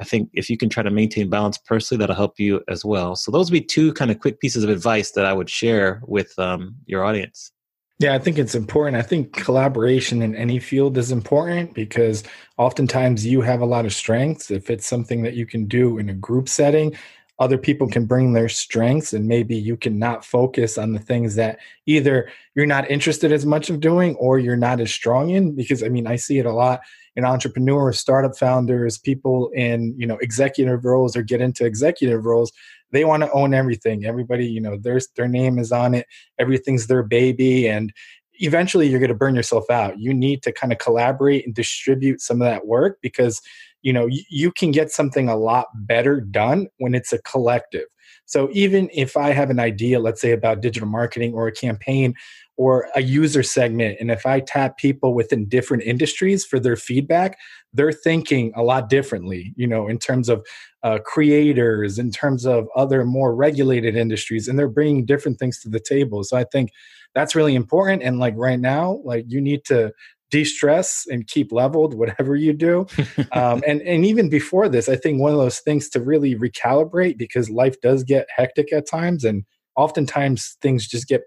I 0.00 0.04
think 0.04 0.30
if 0.32 0.50
you 0.50 0.56
can 0.56 0.68
try 0.68 0.82
to 0.82 0.90
maintain 0.90 1.28
balance 1.30 1.58
personally, 1.58 2.00
that'll 2.00 2.16
help 2.16 2.40
you 2.40 2.62
as 2.68 2.84
well. 2.84 3.14
So 3.14 3.30
those 3.30 3.50
would 3.50 3.58
be 3.58 3.64
two 3.64 3.92
kind 3.92 4.10
of 4.10 4.18
quick 4.20 4.40
pieces 4.40 4.64
of 4.64 4.70
advice 4.70 5.12
that 5.12 5.26
I 5.26 5.32
would 5.32 5.50
share 5.50 6.02
with 6.06 6.36
um, 6.38 6.74
your 6.86 7.04
audience. 7.04 7.52
Yeah, 7.98 8.14
I 8.14 8.18
think 8.18 8.36
it's 8.36 8.56
important. 8.56 8.96
I 8.96 9.02
think 9.02 9.32
collaboration 9.32 10.22
in 10.22 10.34
any 10.34 10.58
field 10.58 10.98
is 10.98 11.12
important 11.12 11.72
because 11.72 12.24
oftentimes 12.58 13.24
you 13.24 13.42
have 13.42 13.60
a 13.60 13.66
lot 13.66 13.84
of 13.84 13.94
strengths. 13.94 14.50
If 14.50 14.70
it's 14.70 14.86
something 14.86 15.22
that 15.22 15.34
you 15.34 15.46
can 15.46 15.66
do 15.66 15.98
in 15.98 16.08
a 16.08 16.14
group 16.14 16.48
setting, 16.48 16.96
other 17.38 17.58
people 17.58 17.88
can 17.88 18.04
bring 18.04 18.32
their 18.32 18.48
strengths 18.48 19.12
and 19.12 19.26
maybe 19.26 19.56
you 19.56 19.76
can 19.76 19.98
not 19.98 20.24
focus 20.24 20.78
on 20.78 20.92
the 20.92 20.98
things 20.98 21.34
that 21.34 21.58
either 21.86 22.28
you're 22.54 22.66
not 22.66 22.90
interested 22.90 23.32
as 23.32 23.44
much 23.44 23.70
of 23.70 23.80
doing 23.80 24.14
or 24.16 24.38
you're 24.38 24.56
not 24.56 24.80
as 24.80 24.92
strong 24.92 25.30
in 25.30 25.54
because 25.54 25.82
i 25.82 25.88
mean 25.88 26.06
i 26.06 26.14
see 26.14 26.38
it 26.38 26.46
a 26.46 26.52
lot 26.52 26.80
in 27.16 27.24
entrepreneurs 27.24 27.98
startup 27.98 28.36
founders 28.36 28.98
people 28.98 29.48
in 29.54 29.94
you 29.98 30.06
know 30.06 30.18
executive 30.20 30.84
roles 30.84 31.16
or 31.16 31.22
get 31.22 31.40
into 31.40 31.64
executive 31.64 32.24
roles 32.24 32.52
they 32.92 33.04
want 33.04 33.22
to 33.22 33.32
own 33.32 33.54
everything. 33.54 34.04
Everybody 34.04 34.46
you 34.46 34.60
know 34.60 34.76
there's 34.76 35.08
their 35.16 35.28
name 35.28 35.58
is 35.58 35.72
on 35.72 35.94
it. 35.94 36.06
Everything's 36.38 36.86
their 36.86 37.02
baby 37.02 37.68
and 37.68 37.92
eventually 38.34 38.88
you're 38.88 39.00
going 39.00 39.08
to 39.08 39.14
burn 39.14 39.34
yourself 39.34 39.68
out. 39.70 39.98
You 39.98 40.14
need 40.14 40.42
to 40.42 40.52
kind 40.52 40.72
of 40.72 40.78
collaborate 40.78 41.46
and 41.46 41.54
distribute 41.54 42.20
some 42.20 42.40
of 42.40 42.46
that 42.46 42.66
work 42.66 42.98
because 43.02 43.40
you 43.82 43.92
know 43.92 44.06
you, 44.06 44.22
you 44.30 44.52
can 44.52 44.70
get 44.70 44.90
something 44.90 45.28
a 45.28 45.36
lot 45.36 45.66
better 45.74 46.20
done 46.20 46.68
when 46.78 46.94
it's 46.94 47.12
a 47.12 47.18
collective. 47.22 47.86
So 48.26 48.48
even 48.52 48.88
if 48.92 49.16
i 49.16 49.30
have 49.30 49.50
an 49.50 49.60
idea 49.60 49.98
let's 50.00 50.20
say 50.20 50.32
about 50.32 50.60
digital 50.60 50.88
marketing 50.88 51.34
or 51.34 51.46
a 51.48 51.52
campaign 51.52 52.14
or 52.56 52.88
a 52.94 53.02
user 53.02 53.42
segment 53.42 53.96
and 54.00 54.10
if 54.10 54.26
i 54.26 54.40
tap 54.40 54.76
people 54.78 55.14
within 55.14 55.48
different 55.48 55.82
industries 55.82 56.44
for 56.44 56.60
their 56.60 56.76
feedback 56.76 57.38
they're 57.72 57.92
thinking 57.92 58.52
a 58.54 58.62
lot 58.62 58.88
differently 58.88 59.52
you 59.56 59.66
know 59.66 59.88
in 59.88 59.98
terms 59.98 60.28
of 60.28 60.44
uh, 60.82 60.98
creators 61.04 61.98
in 61.98 62.10
terms 62.10 62.44
of 62.44 62.66
other 62.74 63.04
more 63.04 63.34
regulated 63.34 63.96
industries 63.96 64.48
and 64.48 64.58
they're 64.58 64.68
bringing 64.68 65.04
different 65.04 65.38
things 65.38 65.60
to 65.60 65.68
the 65.68 65.80
table. 65.80 66.24
So 66.24 66.36
i 66.36 66.44
think 66.44 66.70
that's 67.14 67.34
really 67.34 67.54
important 67.54 68.02
and 68.02 68.18
like 68.18 68.34
right 68.36 68.60
now 68.60 69.00
like 69.04 69.24
you 69.28 69.40
need 69.40 69.64
to 69.66 69.92
de-stress 70.32 71.04
and 71.08 71.28
keep 71.28 71.52
leveled 71.52 71.94
whatever 71.94 72.34
you 72.34 72.52
do. 72.52 72.86
Um, 73.30 73.62
and 73.66 73.80
and 73.82 74.04
even 74.04 74.28
before 74.28 74.68
this 74.68 74.88
i 74.88 74.96
think 74.96 75.20
one 75.20 75.32
of 75.32 75.38
those 75.38 75.60
things 75.60 75.88
to 75.90 76.00
really 76.00 76.34
recalibrate 76.34 77.16
because 77.18 77.48
life 77.50 77.80
does 77.80 78.02
get 78.02 78.26
hectic 78.34 78.72
at 78.72 78.86
times 78.86 79.24
and 79.24 79.44
oftentimes 79.76 80.56
things 80.60 80.86
just 80.86 81.08
get 81.08 81.22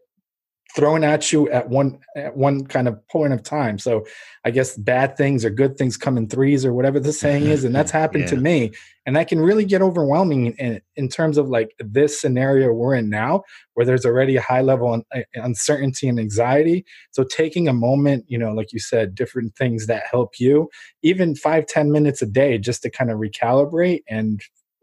thrown 0.75 1.05
at 1.05 1.31
you 1.31 1.49
at 1.51 1.69
one 1.69 1.97
at 2.17 2.35
one 2.35 2.65
kind 2.65 2.87
of 2.87 3.07
point 3.07 3.31
of 3.31 3.41
time. 3.41 3.79
So 3.79 4.05
I 4.43 4.51
guess 4.51 4.75
bad 4.75 5.15
things 5.15 5.45
or 5.45 5.49
good 5.49 5.77
things 5.77 5.95
come 5.95 6.17
in 6.17 6.27
threes 6.27 6.65
or 6.65 6.73
whatever 6.73 6.99
the 6.99 7.13
saying 7.13 7.45
is, 7.45 7.63
and 7.63 7.73
that's 7.73 7.91
happened 8.03 8.25
yeah. 8.25 8.31
to 8.31 8.37
me. 8.37 8.71
And 9.05 9.15
that 9.15 9.27
can 9.27 9.39
really 9.39 9.65
get 9.65 9.81
overwhelming 9.81 10.47
in, 10.57 10.81
in 10.95 11.09
terms 11.09 11.37
of 11.37 11.47
like 11.47 11.75
this 11.79 12.19
scenario 12.19 12.73
we're 12.73 12.95
in 12.95 13.09
now, 13.09 13.43
where 13.75 13.85
there's 13.85 14.05
already 14.05 14.35
a 14.35 14.41
high 14.41 14.61
level 14.61 14.93
of 14.93 15.03
uh, 15.15 15.21
uncertainty 15.35 16.09
and 16.09 16.19
anxiety. 16.19 16.85
So 17.11 17.23
taking 17.23 17.67
a 17.67 17.73
moment, 17.73 18.25
you 18.27 18.37
know, 18.37 18.51
like 18.51 18.73
you 18.73 18.79
said, 18.79 19.15
different 19.15 19.55
things 19.55 19.87
that 19.87 20.03
help 20.11 20.39
you, 20.39 20.69
even 21.03 21.35
five 21.35 21.67
ten 21.67 21.91
minutes 21.91 22.21
a 22.21 22.25
day, 22.27 22.57
just 22.57 22.81
to 22.83 22.89
kind 22.89 23.11
of 23.11 23.19
recalibrate 23.19 24.01
and 24.09 24.41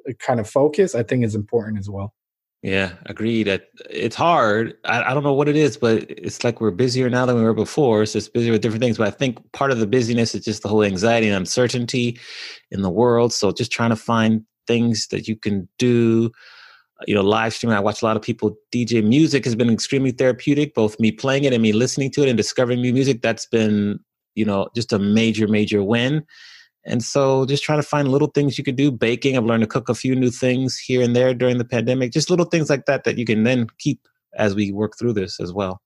uh, 0.08 0.12
kind 0.20 0.40
of 0.40 0.48
focus, 0.48 0.94
I 0.94 1.02
think 1.02 1.24
is 1.24 1.34
important 1.34 1.78
as 1.78 1.90
well. 1.90 2.14
Yeah, 2.62 2.92
agreed. 3.06 3.48
It's 3.90 4.14
hard. 4.14 4.74
I, 4.84 5.02
I, 5.02 5.14
don't 5.14 5.24
know 5.24 5.32
what 5.32 5.48
it 5.48 5.56
is, 5.56 5.76
but 5.76 6.08
it's 6.08 6.44
like 6.44 6.60
we're 6.60 6.70
busier 6.70 7.10
now 7.10 7.26
than 7.26 7.34
we 7.34 7.42
were 7.42 7.54
before. 7.54 8.06
So 8.06 8.18
it's 8.18 8.28
busier 8.28 8.52
with 8.52 8.62
different 8.62 8.82
things. 8.82 8.98
But 8.98 9.08
I 9.08 9.10
think 9.10 9.40
part 9.52 9.72
of 9.72 9.80
the 9.80 9.86
busyness 9.86 10.32
is 10.32 10.44
just 10.44 10.62
the 10.62 10.68
whole 10.68 10.84
anxiety 10.84 11.26
and 11.26 11.36
uncertainty 11.36 12.20
in 12.70 12.82
the 12.82 12.90
world. 12.90 13.32
So 13.32 13.50
just 13.50 13.72
trying 13.72 13.90
to 13.90 13.96
find 13.96 14.44
things 14.68 15.08
that 15.08 15.26
you 15.26 15.34
can 15.34 15.68
do. 15.78 16.30
Uh, 17.00 17.04
you 17.08 17.16
know, 17.16 17.22
live 17.22 17.52
streaming. 17.52 17.76
I 17.76 17.80
watch 17.80 18.00
a 18.00 18.04
lot 18.04 18.16
of 18.16 18.22
people 18.22 18.56
DJ 18.70 19.02
music 19.02 19.44
has 19.44 19.56
been 19.56 19.68
extremely 19.70 20.12
therapeutic, 20.12 20.74
both 20.74 21.00
me 21.00 21.10
playing 21.10 21.42
it 21.44 21.52
and 21.52 21.62
me 21.62 21.72
listening 21.72 22.12
to 22.12 22.22
it 22.22 22.28
and 22.28 22.36
discovering 22.36 22.80
new 22.80 22.92
music. 22.92 23.22
That's 23.22 23.44
been, 23.44 23.98
you 24.36 24.44
know, 24.44 24.68
just 24.76 24.92
a 24.92 25.00
major, 25.00 25.48
major 25.48 25.82
win. 25.82 26.24
And 26.84 27.02
so 27.02 27.46
just 27.46 27.62
trying 27.62 27.78
to 27.78 27.86
find 27.86 28.08
little 28.08 28.28
things 28.28 28.58
you 28.58 28.64
could 28.64 28.76
do. 28.76 28.90
Baking, 28.90 29.36
I've 29.36 29.44
learned 29.44 29.62
to 29.62 29.68
cook 29.68 29.88
a 29.88 29.94
few 29.94 30.16
new 30.16 30.30
things 30.30 30.78
here 30.78 31.02
and 31.02 31.14
there 31.14 31.32
during 31.34 31.58
the 31.58 31.64
pandemic. 31.64 32.12
Just 32.12 32.30
little 32.30 32.46
things 32.46 32.68
like 32.68 32.86
that 32.86 33.04
that 33.04 33.18
you 33.18 33.24
can 33.24 33.44
then 33.44 33.68
keep 33.78 34.08
as 34.34 34.54
we 34.54 34.72
work 34.72 34.98
through 34.98 35.12
this 35.12 35.38
as 35.40 35.52
well. 35.52 35.80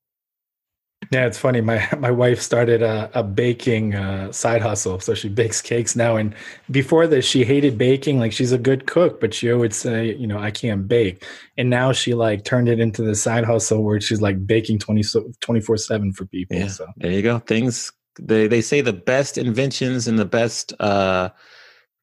Yeah, 1.13 1.27
it's 1.27 1.39
funny. 1.39 1.61
My 1.61 1.87
my 1.99 2.11
wife 2.11 2.41
started 2.41 2.83
a, 2.83 3.11
a 3.15 3.23
baking 3.23 3.95
uh, 3.95 4.33
side 4.33 4.63
hustle, 4.63 4.99
so 5.01 5.15
she 5.15 5.29
bakes 5.29 5.61
cakes 5.61 5.95
now. 5.95 6.17
And 6.17 6.35
before 6.71 7.07
this, 7.07 7.25
she 7.25 7.45
hated 7.45 7.79
baking. 7.79 8.19
Like 8.19 8.33
she's 8.33 8.53
a 8.53 8.59
good 8.59 8.87
cook, 8.87 9.21
but 9.21 9.35
she 9.35 9.53
would 9.53 9.75
say, 9.75 10.15
you 10.15 10.27
know, 10.27 10.39
I 10.39 10.51
can't 10.51 10.89
bake. 10.89 11.25
And 11.57 11.71
now 11.71 11.93
she 11.93 12.15
like 12.15 12.45
turned 12.45 12.69
it 12.69 12.81
into 12.81 13.03
the 13.03 13.15
side 13.15 13.45
hustle 13.45 13.85
where 13.85 14.01
she's 14.01 14.23
like 14.23 14.47
baking 14.47 14.79
24 14.79 15.77
seven 15.77 16.13
for 16.13 16.27
people. 16.27 16.57
Yeah, 16.57 16.69
so 16.69 16.87
there 16.97 17.13
you 17.13 17.23
go. 17.23 17.39
Things 17.41 17.93
they 18.21 18.49
they 18.49 18.61
say 18.61 18.81
the 18.81 18.93
best 18.93 19.39
inventions 19.39 20.09
and 20.09 20.19
the 20.19 20.25
best 20.25 20.73
uh, 20.81 21.31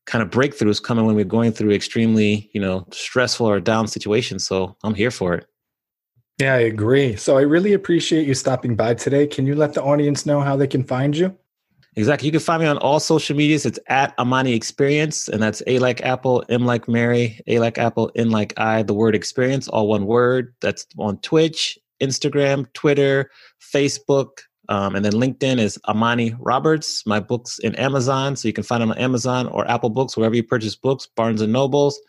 kind 0.05 0.21
of 0.21 0.29
breakthroughs 0.29 0.81
coming 0.81 1.05
when 1.05 1.15
we're 1.15 1.25
going 1.25 1.51
through 1.51 1.71
extremely 1.71 2.49
you 2.53 2.61
know 2.61 2.85
stressful 2.91 3.47
or 3.47 3.59
down 3.59 3.87
situations. 3.87 4.45
So 4.45 4.75
I'm 4.83 4.95
here 4.95 5.11
for 5.11 5.33
it. 5.33 5.47
Yeah, 6.39 6.55
I 6.55 6.59
agree. 6.59 7.15
So 7.15 7.37
I 7.37 7.41
really 7.41 7.73
appreciate 7.73 8.27
you 8.27 8.33
stopping 8.33 8.75
by 8.75 8.95
today. 8.95 9.27
Can 9.27 9.45
you 9.45 9.55
let 9.55 9.73
the 9.73 9.83
audience 9.83 10.25
know 10.25 10.41
how 10.41 10.55
they 10.55 10.67
can 10.67 10.83
find 10.83 11.15
you? 11.15 11.35
Exactly. 11.95 12.25
You 12.25 12.31
can 12.31 12.41
find 12.41 12.63
me 12.63 12.67
on 12.67 12.79
all 12.79 12.99
social 12.99 13.35
medias. 13.35 13.67
It's 13.67 13.77
at 13.87 14.17
Amani 14.17 14.53
Experience, 14.53 15.27
and 15.27 15.41
that's 15.41 15.61
A 15.67 15.77
like 15.77 16.01
Apple, 16.01 16.43
M 16.49 16.65
like 16.65 16.87
Mary, 16.87 17.39
A 17.45 17.59
like 17.59 17.77
Apple, 17.77 18.11
N 18.15 18.31
like 18.31 18.53
I, 18.57 18.81
the 18.81 18.95
word 18.95 19.13
experience, 19.13 19.67
all 19.67 19.87
one 19.87 20.07
word. 20.07 20.55
That's 20.59 20.87
on 20.97 21.19
Twitch, 21.19 21.77
Instagram, 22.01 22.71
Twitter, 22.73 23.29
Facebook, 23.61 24.39
um, 24.69 24.95
and 24.95 25.03
then 25.03 25.13
LinkedIn 25.13 25.59
is 25.59 25.77
Amani 25.87 26.35
Roberts. 26.39 27.05
My 27.05 27.19
books 27.19 27.59
in 27.59 27.75
Amazon, 27.75 28.35
so 28.35 28.47
you 28.47 28.53
can 28.53 28.63
find 28.63 28.81
them 28.81 28.91
on 28.91 28.97
Amazon 28.97 29.47
or 29.47 29.69
Apple 29.69 29.89
Books, 29.89 30.15
wherever 30.15 30.35
you 30.35 30.43
purchase 30.43 30.75
books, 30.75 31.05
Barnes 31.05 31.41
and 31.41 31.51
Nobles. 31.51 31.99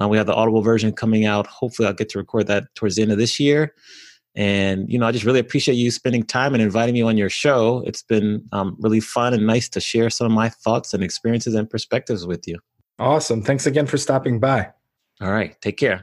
Uh, 0.00 0.08
we 0.08 0.16
have 0.16 0.26
the 0.26 0.34
Audible 0.34 0.62
version 0.62 0.92
coming 0.92 1.26
out. 1.26 1.46
Hopefully, 1.46 1.86
I'll 1.86 1.94
get 1.94 2.08
to 2.10 2.18
record 2.18 2.46
that 2.46 2.74
towards 2.74 2.96
the 2.96 3.02
end 3.02 3.12
of 3.12 3.18
this 3.18 3.38
year. 3.38 3.74
And 4.34 4.90
you 4.90 4.98
know, 4.98 5.06
I 5.06 5.12
just 5.12 5.24
really 5.24 5.40
appreciate 5.40 5.74
you 5.74 5.90
spending 5.90 6.22
time 6.22 6.54
and 6.54 6.62
inviting 6.62 6.94
me 6.94 7.02
on 7.02 7.16
your 7.16 7.30
show. 7.30 7.82
It's 7.86 8.02
been 8.02 8.44
um, 8.52 8.76
really 8.80 9.00
fun 9.00 9.34
and 9.34 9.46
nice 9.46 9.68
to 9.70 9.80
share 9.80 10.08
some 10.10 10.26
of 10.26 10.32
my 10.32 10.48
thoughts 10.48 10.94
and 10.94 11.02
experiences 11.02 11.54
and 11.54 11.68
perspectives 11.68 12.26
with 12.26 12.46
you. 12.46 12.58
Awesome! 12.98 13.42
Thanks 13.42 13.66
again 13.66 13.86
for 13.86 13.98
stopping 13.98 14.40
by. 14.40 14.70
All 15.20 15.32
right, 15.32 15.60
take 15.60 15.76
care. 15.76 16.02